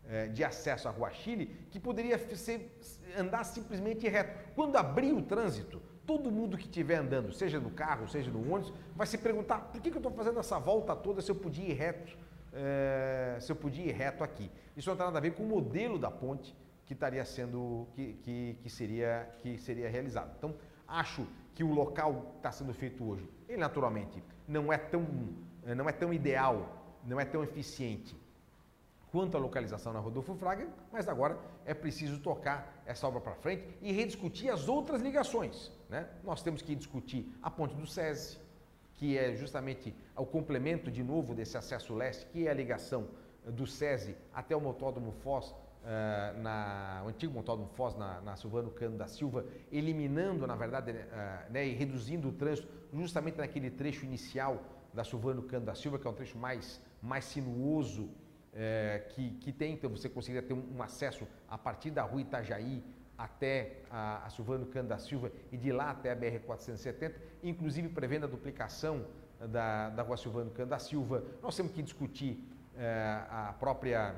[0.07, 2.79] é, de acesso à Rua Chile, que poderia ser,
[3.17, 4.39] andar simplesmente reto.
[4.55, 8.75] Quando abrir o trânsito, todo mundo que estiver andando, seja no carro, seja no ônibus,
[8.95, 11.71] vai se perguntar por que, que eu estou fazendo essa volta toda se eu podia
[11.71, 12.19] ir reto
[12.53, 14.51] é, se eu podia ir reto aqui.
[14.77, 16.55] Isso não tem nada a ver com o modelo da ponte
[16.93, 20.35] que estaria sendo, que, que, que, seria, que seria realizado.
[20.37, 20.55] Então,
[20.87, 25.07] acho que o local está sendo feito hoje, ele naturalmente não é tão,
[25.75, 28.15] não é tão ideal, não é tão eficiente
[29.11, 33.67] quanto a localização na Rodolfo Fraga, mas agora é preciso tocar essa obra para frente
[33.81, 35.71] e rediscutir as outras ligações.
[35.89, 36.07] Né?
[36.23, 38.39] Nós temos que discutir a ponte do SESI,
[38.95, 43.09] que é justamente o complemento de novo desse acesso leste, que é a ligação
[43.47, 48.71] do SESI até o motódromo Foz, uh, na, o antigo motódromo Foz na, na Silvano
[48.71, 54.05] Cano da Silva, eliminando, na verdade, uh, né, e reduzindo o trânsito justamente naquele trecho
[54.05, 54.63] inicial
[54.93, 59.53] da Silvano Cano da Silva, que é um trecho mais, mais sinuoso, uh, que, que
[59.53, 62.83] tem, então você conseguiria ter um, um acesso a partir da rua Itajaí
[63.17, 68.25] até a, a Silvano Cano da Silva e de lá até a BR-470, inclusive prevendo
[68.25, 69.07] a duplicação
[69.49, 71.25] da, da rua Silvano Cano da Silva.
[71.43, 72.43] Nós temos que discutir
[72.77, 74.15] eh, a própria,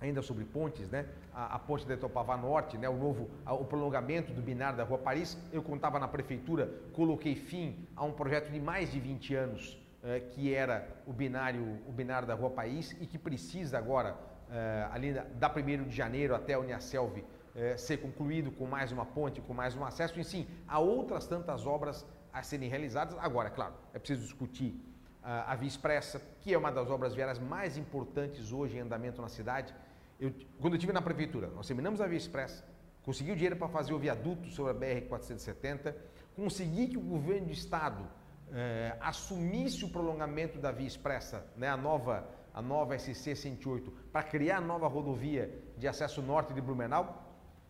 [0.00, 1.06] ainda sobre pontes, né?
[1.34, 2.88] a, a ponte da Etopavá Norte, né?
[2.88, 5.36] o novo, a, o prolongamento do binário da Rua Paris.
[5.52, 10.20] Eu contava na prefeitura, coloquei fim a um projeto de mais de 20 anos, eh,
[10.30, 14.16] que era o binário, o binário da Rua País e que precisa agora,
[14.50, 17.22] eh, ali da 1 de janeiro até a Uniaselv,
[17.56, 21.26] é, ser concluído com mais uma ponte, com mais um acesso, e sim, há outras
[21.26, 23.16] tantas obras a serem realizadas.
[23.18, 24.78] Agora, claro, é preciso discutir
[25.22, 29.22] uh, a Via Expressa, que é uma das obras viárias mais importantes hoje em andamento
[29.22, 29.74] na cidade.
[30.18, 32.64] Eu, quando eu estive na prefeitura, nós terminamos a Via Expressa,
[33.02, 35.94] consegui o dinheiro para fazer o viaduto sobre a BR-470,
[36.34, 38.06] consegui que o governo do estado
[38.50, 44.22] eh, assumisse o prolongamento da Via Expressa, né, a nova a nova SC 108, para
[44.22, 47.22] criar a nova rodovia de acesso norte de Blumenau,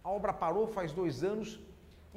[0.04, 1.60] a obra parou faz dois anos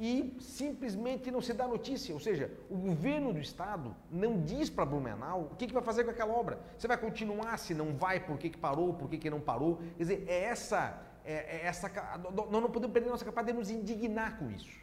[0.00, 2.14] e simplesmente não se dá notícia.
[2.14, 6.04] Ou seja, o governo do estado não diz para Blumenau o que, que, vai fazer
[6.04, 6.58] com aquela obra.
[6.78, 9.76] Você vai continuar, se não vai, por que, que parou, por que, que não parou.
[9.98, 11.90] Quer dizer, é essa, é, é essa,
[12.34, 14.80] nós não podemos perder nossa capacidade de nos indignar com isso.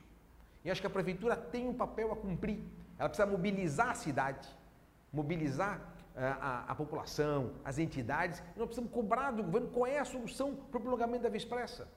[0.63, 2.59] E acho que a prefeitura tem um papel a cumprir.
[2.99, 4.47] Ela precisa mobilizar a cidade,
[5.11, 5.81] mobilizar
[6.15, 8.43] a, eh, a, a população, as entidades.
[8.55, 11.87] Nós precisamos cobrar do governo qual é a solução para o prolongamento da Via Expressa.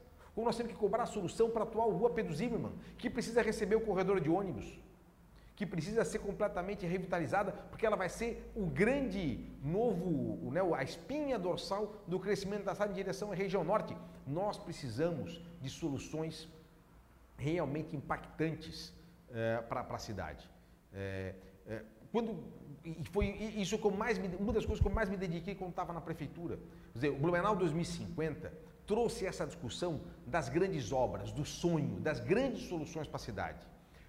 [0.41, 3.43] Como nós temos que cobrar a solução para a atual Rua Pedro Zimmermann, que precisa
[3.43, 4.81] receber o corredor de ônibus,
[5.55, 11.39] que precisa ser completamente revitalizada, porque ela vai ser o grande novo, né, a espinha
[11.39, 13.95] dorsal do crescimento da cidade em direção à região norte.
[14.27, 16.49] Nós precisamos de soluções
[17.37, 18.95] realmente impactantes
[19.31, 20.49] é, para a cidade.
[20.95, 21.35] É,
[21.67, 22.43] é, quando
[22.83, 25.55] e foi isso que eu mais me, uma das coisas que eu mais me dediquei
[25.55, 26.57] quando estava na prefeitura.
[26.57, 32.63] Quer dizer, o Blumenau 2050 trouxe essa discussão das grandes obras, do sonho, das grandes
[32.63, 33.65] soluções para a cidade.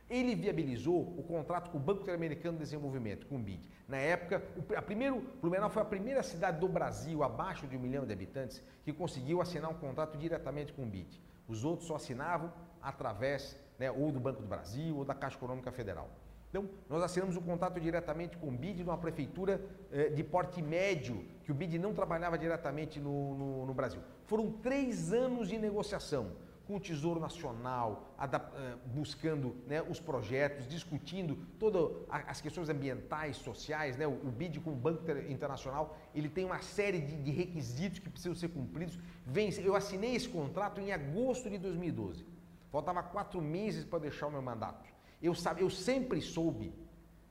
[0.09, 3.69] Ele viabilizou o contrato com o Banco Interamericano de Desenvolvimento, com o BID.
[3.87, 4.43] Na época,
[4.75, 8.59] a primeiro, Blumenau foi a primeira cidade do Brasil, abaixo de um milhão de habitantes,
[8.83, 11.21] que conseguiu assinar um contrato diretamente com o BID.
[11.47, 12.51] Os outros só assinavam
[12.81, 16.09] através né, ou do Banco do Brasil ou da Caixa Econômica Federal.
[16.51, 21.25] Então, nós assinamos um contrato diretamente com o BID numa prefeitura eh, de porte médio,
[21.45, 24.01] que o BID não trabalhava diretamente no, no, no Brasil.
[24.25, 26.33] Foram três anos de negociação
[26.67, 33.95] com o Tesouro Nacional, eh, buscando né, os projetos, discutindo todas as questões ambientais, sociais,
[33.95, 38.09] né, o, BID com o Banco Internacional, ele tem uma série de, de requisitos que
[38.09, 38.99] precisam ser cumpridos.
[39.25, 42.25] Vem, eu assinei esse contrato em agosto de 2012.
[42.69, 44.90] Faltava quatro meses para deixar o meu mandato.
[45.21, 46.73] Eu, sabe, eu sempre soube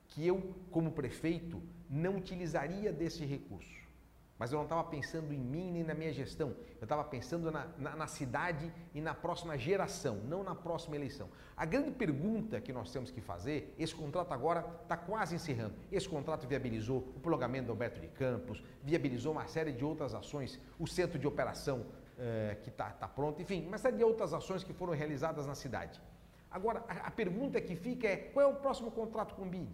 [0.06, 3.80] que eu, como prefeito, não utilizaria desse recurso.
[4.38, 6.56] Mas eu não estava pensando em mim nem na minha gestão.
[6.80, 11.28] Eu estava pensando na, na, na, cidade e na próxima geração, não na próxima eleição.
[11.54, 15.74] A grande pergunta que nós temos que fazer, esse contrato agora está quase encerrando.
[15.92, 20.58] Esse contrato viabilizou o prolongamento do Alberto de Campos, viabilizou uma série de outras ações,
[20.78, 21.84] o centro de operação
[22.16, 25.54] eh, que está tá pronto, enfim, uma série de outras ações que foram realizadas na
[25.54, 26.00] cidade.
[26.50, 29.70] Agora, a, pergunta que fica é: qual é o próximo contrato com o BID?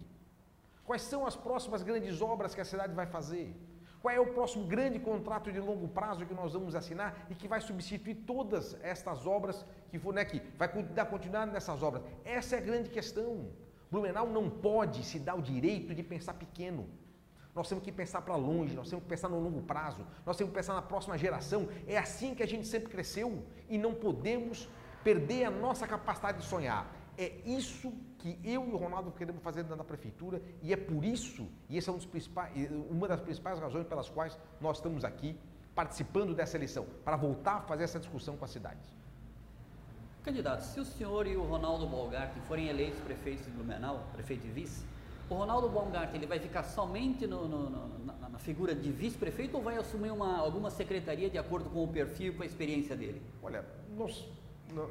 [0.85, 3.55] Quais são as próximas grandes obras que a cidade vai fazer?
[4.01, 7.47] Qual é o próximo grande contrato de longo prazo que nós vamos assinar e que
[7.47, 12.03] vai substituir todas estas obras que for, né, que vai dar continuidade nessas obras?
[12.23, 13.49] Essa é a grande questão.
[13.89, 16.87] Blumenau não pode se dar o direito de pensar pequeno.
[17.55, 20.51] Nós temos que pensar para longe, nós temos que pensar no longo prazo, nós temos
[20.51, 21.67] que pensar na próxima geração.
[21.87, 24.69] É assim que a gente sempre cresceu e não podemos
[25.07, 26.85] perder a nossa capacidade de sonhar.
[27.17, 31.01] É isso que eu e o Ronaldo queremos fazer dentro da prefeitura e é por
[31.05, 31.99] isso, e essa é um
[32.89, 35.39] uma das principais razões pelas quais nós estamos aqui
[35.73, 38.81] participando dessa eleição, para voltar a fazer essa discussão com a cidade.
[40.23, 44.49] Candidato, se o senhor e o Ronaldo Balgarte forem eleitos prefeitos de Blumenau, prefeito e
[44.49, 44.85] vice,
[45.29, 49.55] o Ronaldo Baumgart ele vai ficar somente no, no, no, na, na, figura de vice-prefeito
[49.55, 53.21] ou vai assumir uma, alguma secretaria de acordo com o perfil com a experiência dele?
[53.41, 53.65] Olha,
[53.97, 54.25] nós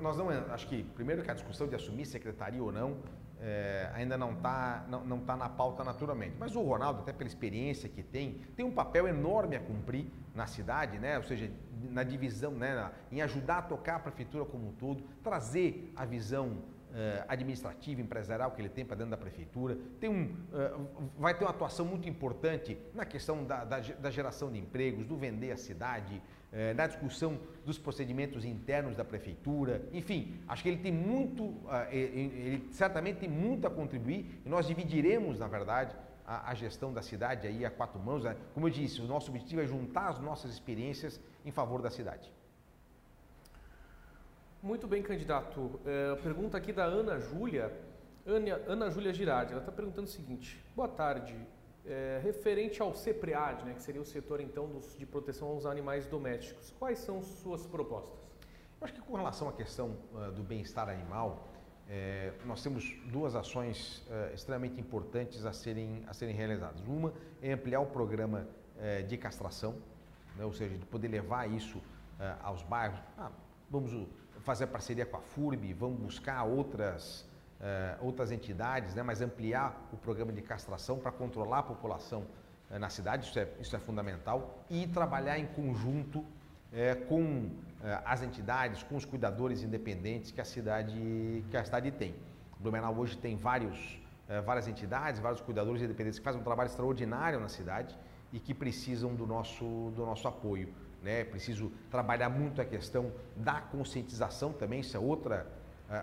[0.00, 2.98] nós não acho que primeiro que a discussão de assumir secretaria ou não
[3.40, 6.36] é, ainda não está não, não tá na pauta naturalmente.
[6.38, 10.46] Mas o Ronaldo, até pela experiência que tem, tem um papel enorme a cumprir na
[10.46, 11.16] cidade, né?
[11.16, 11.50] ou seja,
[11.90, 12.90] na divisão, né?
[13.12, 18.50] Em ajudar a tocar a prefeitura como um todo, trazer a visão uh, administrativa, empresarial
[18.50, 22.08] que ele tem para dentro da prefeitura, tem um, uh, vai ter uma atuação muito
[22.08, 26.22] importante na questão da, da, da geração de empregos, do vender a cidade,
[26.52, 31.54] uh, na discussão dos procedimentos internos da prefeitura, enfim, acho que ele tem muito,
[31.90, 35.94] ele, ele certamente tem muito a contribuir e nós dividiremos, na verdade,
[36.26, 38.24] a, gestão da cidade aí a quatro mãos.
[38.24, 38.36] Né?
[38.52, 42.32] Como eu disse, o nosso objetivo é juntar as nossas experiências em favor da cidade.
[44.62, 45.80] Muito bem, candidato.
[46.22, 47.72] Pergunta aqui da Ana Júlia.
[48.26, 51.36] Ana, Ana Júlia Girardi, ela está perguntando o seguinte: boa tarde.
[51.88, 56.04] É, referente ao CEPREAD, né, que seria o setor então dos, de proteção aos animais
[56.04, 58.18] domésticos, quais são suas propostas?
[58.80, 61.46] Eu acho que com relação à questão uh, do bem-estar animal,
[61.88, 66.80] é, nós temos duas ações uh, extremamente importantes a serem, a serem realizadas.
[66.88, 69.76] Uma é ampliar o programa uh, de castração,
[70.36, 71.80] né, ou seja, de poder levar isso
[72.42, 72.98] aos bairros.
[73.18, 73.30] Ah,
[73.70, 74.08] vamos
[74.40, 77.28] fazer parceria com a FURB, vamos buscar outras,
[77.60, 82.24] uh, outras entidades, né, mas ampliar o programa de castração para controlar a população
[82.70, 87.50] uh, na cidade, isso é, isso é fundamental, e trabalhar em conjunto uh, com
[88.04, 92.14] as entidades, com os cuidadores independentes que a cidade, que a cidade tem.
[92.58, 94.00] O Blumenau hoje tem vários,
[94.44, 97.96] várias entidades, vários cuidadores independentes que fazem um trabalho extraordinário na cidade
[98.32, 100.72] e que precisam do nosso, do nosso apoio
[101.06, 101.24] né?
[101.24, 105.46] Preciso trabalhar muito a questão da conscientização também, isso é outra,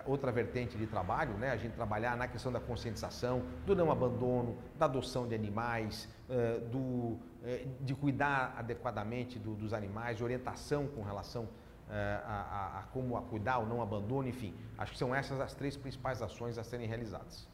[0.06, 1.50] outra vertente de trabalho, né?
[1.50, 6.60] A gente trabalhar na questão da conscientização, do não abandono, da adoção de animais, uh,
[6.68, 7.20] do, uh,
[7.80, 11.48] de cuidar adequadamente do, dos animais, de orientação com relação
[11.90, 14.54] é, a, a, a, como a cuidar, o não abandono, enfim.
[14.78, 17.46] Acho que são essas as três principais ações a serem realizadas.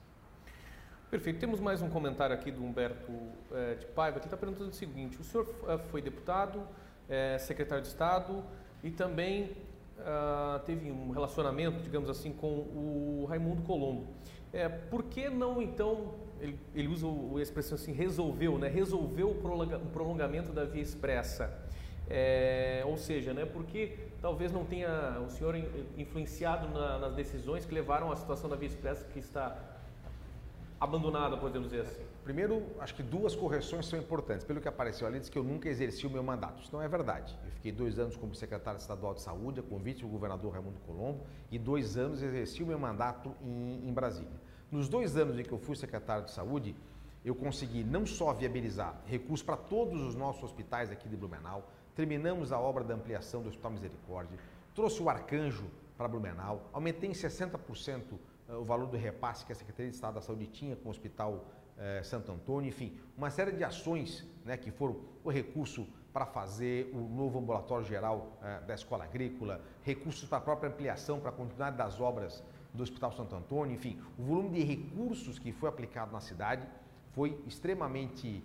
[1.11, 1.41] Perfeito.
[1.41, 3.11] Temos mais um comentário aqui do Humberto
[3.51, 5.47] é, de Paiva, que está perguntando o seguinte: o senhor
[5.91, 6.63] foi deputado,
[7.09, 8.45] é, secretário de Estado
[8.85, 9.57] e também
[10.05, 14.07] ah, teve um relacionamento, digamos assim, com o Raimundo Colombo.
[14.53, 18.69] É, por que não, então, ele, ele usa a expressão assim, resolveu, né?
[18.69, 21.57] resolveu o prolongamento da via expressa?
[22.09, 25.55] É, ou seja, né, porque talvez não tenha o senhor
[25.97, 29.57] influenciado na, nas decisões que levaram à situação da via expressa que está
[30.81, 32.10] abandonada, podemos dizer assim?
[32.31, 34.45] Primeiro, acho que duas correções são importantes.
[34.45, 36.63] Pelo que apareceu ali, diz que eu nunca exerci o meu mandato.
[36.63, 37.37] Isso não é verdade.
[37.45, 41.27] Eu fiquei dois anos como secretário estadual de saúde, a convite do governador Raimundo Colombo,
[41.51, 44.31] e dois anos exerci o meu mandato em, em Brasília.
[44.71, 46.77] Nos dois anos em que eu fui secretário de saúde,
[47.25, 52.53] eu consegui não só viabilizar recursos para todos os nossos hospitais aqui de Blumenau, terminamos
[52.53, 54.39] a obra da ampliação do Hospital Misericórdia,
[54.73, 55.67] trouxe o Arcanjo
[55.99, 58.17] para Blumenau, aumentei em 60% eh,
[58.59, 61.45] o valor do repasse que a Secretaria de Estado da Saúde tinha com o Hospital
[61.79, 66.91] eh, Santo Antônio, enfim, uma série de ações né, que foram o recurso para fazer
[66.93, 71.33] o novo ambulatório geral eh, da Escola Agrícola, recursos para a própria ampliação, para a
[71.33, 72.43] continuidade das obras
[72.75, 76.67] do Hospital Santo Antônio, enfim, o volume de recursos que foi aplicado na cidade
[77.13, 78.45] foi extremamente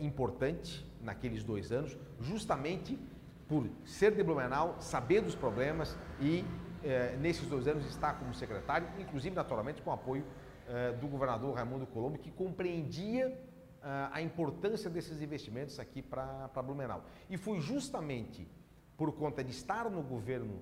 [0.00, 2.98] importante naqueles dois anos, justamente
[3.48, 6.44] por ser de Blumenau, saber dos problemas e
[6.82, 10.24] eh, nesses dois anos está como secretário, inclusive naturalmente com o apoio
[10.68, 17.04] eh, do governador Raimundo Colombo, que compreendia eh, a importância desses investimentos aqui para Blumenau.
[17.28, 18.48] E foi justamente
[18.96, 20.58] por conta de estar no governo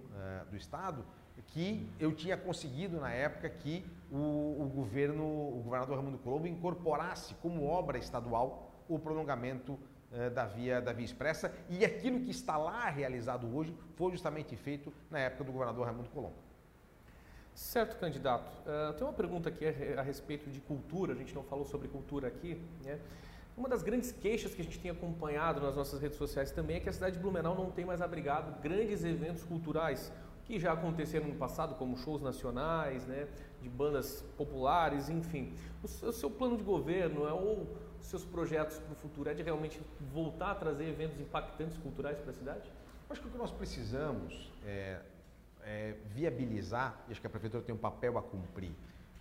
[0.50, 1.04] do estado
[1.48, 7.34] que eu tinha conseguido na época que o, o governo, o governador Raimundo Colombo incorporasse
[7.34, 9.78] como obra estadual o prolongamento
[10.14, 14.54] eh, da via, da via expressa e aquilo que está lá realizado hoje foi justamente
[14.54, 16.36] feito na época do governador Raimundo Colombo.
[17.52, 18.50] Certo, candidato.
[18.60, 21.88] Uh, tem uma pergunta aqui a, a, respeito de cultura, a gente não falou sobre
[21.88, 22.60] cultura aqui.
[22.84, 22.98] Né?
[23.56, 26.80] Uma das grandes queixas que a gente tem acompanhado nas nossas redes sociais também é
[26.80, 30.12] que a cidade de Blumenau não tem mais abrigado grandes eventos culturais
[30.44, 33.26] que já aconteceram no passado, como shows nacionais, né,
[33.62, 35.54] de bandas populares, enfim.
[35.82, 37.66] O seu plano de governo é ou
[38.06, 39.80] seus projetos para o futuro é de realmente
[40.12, 42.70] voltar a trazer eventos impactantes culturais para a cidade?
[43.08, 45.00] Acho que o que nós precisamos é,
[45.62, 48.72] é viabilizar, e acho que a prefeitura tem um papel a cumprir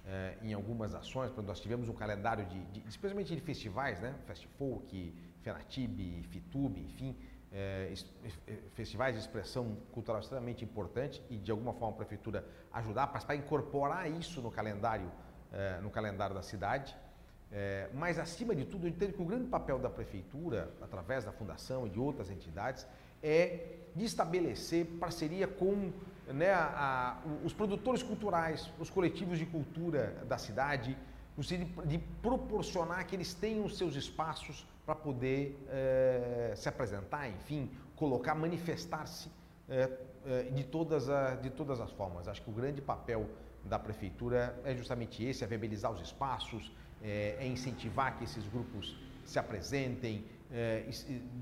[0.06, 4.16] é, em algumas ações, nós tivemos um calendário de, de especialmente de festivais, né?
[4.26, 7.16] Festifolk, Fenatib, Fitube, enfim,
[7.52, 7.94] é,
[8.74, 14.10] festivais de expressão cultural extremamente importante e de alguma forma a prefeitura ajudar para incorporar
[14.10, 15.12] isso no calendário,
[15.84, 16.98] no calendário da cidade.
[17.56, 21.32] É, mas, acima de tudo, eu entendo que o grande papel da prefeitura, através da
[21.32, 22.88] fundação e de outras entidades,
[23.22, 25.92] é de estabelecer parceria com
[26.28, 30.98] né, a, a, os produtores culturais, os coletivos de cultura da cidade,
[31.38, 37.70] no sentido de, proporcionar que eles tenham seus espaços para poder é, se apresentar, enfim,
[37.96, 39.30] colocar, manifestar-se
[39.70, 39.90] é,
[40.26, 42.28] é, de, todas a, de todas as formas.
[42.28, 43.30] Acho que o grande papel
[43.64, 46.72] da prefeitura é justamente esse, é viabilizar os espaços,
[47.04, 50.90] é, é incentivar que esses grupos se apresentem, é,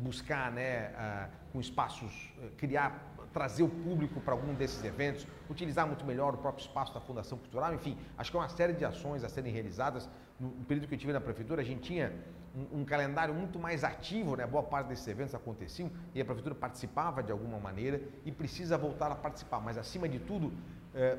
[0.01, 5.85] buscar né, a, com espaços, é, criar, trazer o público para algum desses eventos, utilizar
[5.85, 8.83] muito melhor o próprio espaço da Fundação Cultural, enfim, acho que é uma série de
[8.83, 10.09] ações a serem realizadas.
[10.39, 12.11] No período que eu tive na prefeitura, a gente tinha
[12.55, 14.47] um, um, calendário muito mais ativo, né?
[14.47, 19.11] boa parte desses eventos aconteciam e a prefeitura participava de alguma maneira e precisa voltar
[19.11, 20.51] a participar, mas acima de tudo,
[20.95, 21.17] é,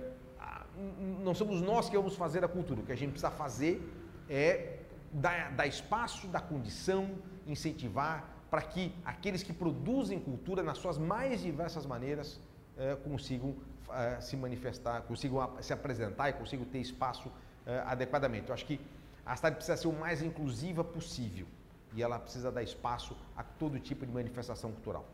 [1.22, 3.80] não somos nós que vamos fazer a cultura, o que a gente precisa fazer
[4.28, 4.78] é
[5.12, 7.10] dar, dar espaço, dar condição,
[7.46, 12.38] incentivar para que aqueles que produzem cultura nas suas mais diversas maneiras
[12.76, 13.54] é, consigam
[13.90, 17.30] é, se manifestar, consigam se apresentar e consigam ter espaço
[17.66, 18.48] é, adequadamente.
[18.48, 18.80] Eu acho que
[19.24, 21.46] a cidade precisa ser o mais inclusiva possível
[21.94, 25.04] e ela precisa dar espaço a todo tipo de manifestação cultural.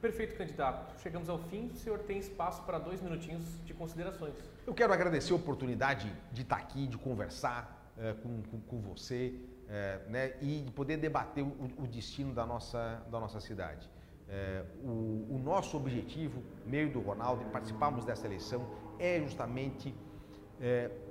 [0.00, 1.00] Perfeito, candidato.
[1.00, 1.68] Chegamos ao fim.
[1.68, 4.34] O senhor tem espaço para dois minutinhos de considerações.
[4.66, 9.34] Eu quero agradecer a oportunidade de estar aqui, de conversar, é, com, com, com, você
[9.68, 13.88] é, né, e poder debater o, o, destino da nossa, da nossa cidade.
[14.28, 18.68] É, o, o, nosso objetivo, meio do Ronaldo, e participarmos dessa eleição,
[18.98, 19.94] é justamente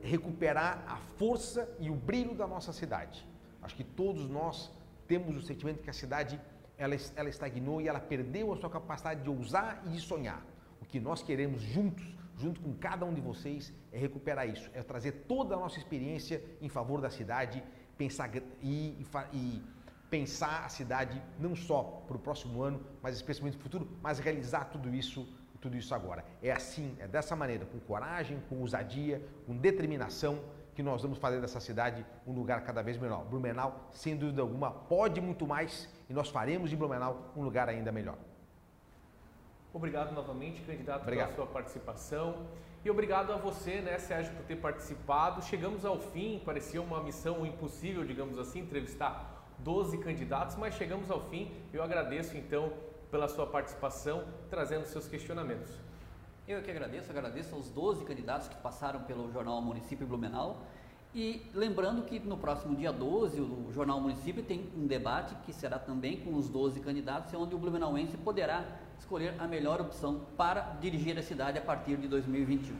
[0.01, 3.23] recuperar a força e o brilho da nossa cidade.
[3.61, 4.71] Acho que todos nós
[5.07, 6.41] temos o sentimento que a cidade
[6.77, 10.43] ela, ela estagnou e ela perdeu a sua capacidade de ousar e de sonhar.
[10.81, 14.81] O que nós queremos juntos junto com cada um de vocês, é recuperar isso, é
[14.83, 17.63] trazer toda a nossa experiência em favor da cidade,
[17.97, 18.29] pensar
[18.61, 19.63] e, e
[20.09, 24.65] pensar a cidade não só para o próximo ano, mas especialmente no futuro, mas realizar
[24.65, 25.27] tudo isso,
[25.59, 26.23] tudo isso agora.
[26.41, 30.39] É assim, é dessa maneira, com coragem, com ousadia, com determinação,
[30.75, 33.23] que nós vamos fazer dessa cidade um lugar cada vez melhor.
[33.23, 37.93] Blumenau, sem dúvida alguma, pode muito mais e nós faremos de Blumenau um lugar ainda
[37.93, 38.17] melhor.
[39.75, 41.33] Obrigado novamente, candidato, obrigado.
[41.33, 42.47] pela sua participação.
[42.81, 45.43] E obrigado a você, né, Sérgio, por ter participado.
[45.43, 51.19] Chegamos ao fim, parecia uma missão impossível, digamos assim, entrevistar 12 candidatos, mas chegamos ao
[51.29, 51.51] fim.
[51.73, 52.71] Eu agradeço então
[53.11, 55.69] pela sua participação, trazendo seus questionamentos.
[56.47, 60.61] Eu que agradeço, agradeço aos 12 candidatos que passaram pelo Jornal Município Blumenau.
[61.17, 65.79] E lembrando que no próximo dia 12, o Jornal Município tem um debate que será
[65.79, 68.65] também com os 12 candidatos, onde o blumenauense poderá
[68.99, 72.75] escolher a melhor opção para dirigir a cidade a partir de 2021.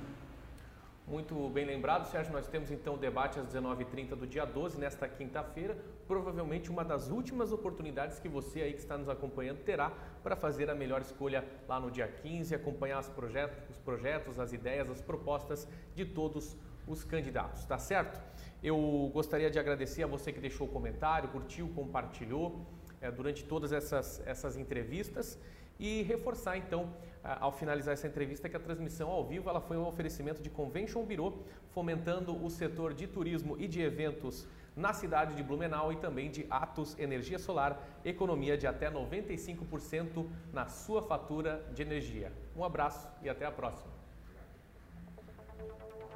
[1.07, 2.33] Muito bem lembrado, Sérgio.
[2.33, 5.77] Nós temos então o debate às 19h30 do dia 12, nesta quinta-feira.
[6.05, 10.69] Provavelmente uma das últimas oportunidades que você aí que está nos acompanhando terá para fazer
[10.69, 14.99] a melhor escolha lá no dia 15, acompanhar os projetos, os projetos, as ideias, as
[14.99, 15.65] propostas
[15.95, 18.21] de todos os candidatos, tá certo?
[18.61, 22.65] Eu gostaria de agradecer a você que deixou o comentário, curtiu, compartilhou
[23.01, 25.39] é, durante todas essas, essas entrevistas
[25.79, 29.85] e reforçar então, ao finalizar essa entrevista, que a transmissão ao vivo ela foi um
[29.85, 35.43] oferecimento de Convention Bureau, fomentando o setor de turismo e de eventos na cidade de
[35.43, 41.81] Blumenau e também de Atos Energia Solar, economia de até 95% na sua fatura de
[41.81, 42.31] energia.
[42.55, 43.94] Um abraço e até a próxima.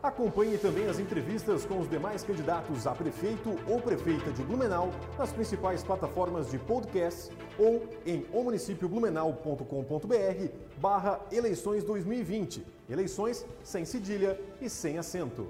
[0.01, 5.33] Acompanhe também as entrevistas com os demais candidatos a prefeito ou prefeita de Blumenau nas
[5.33, 12.65] principais plataformas de podcast ou em omunicipio-blumenau.com.br barra eleições 2020.
[12.89, 15.49] Eleições sem cedilha e sem acento.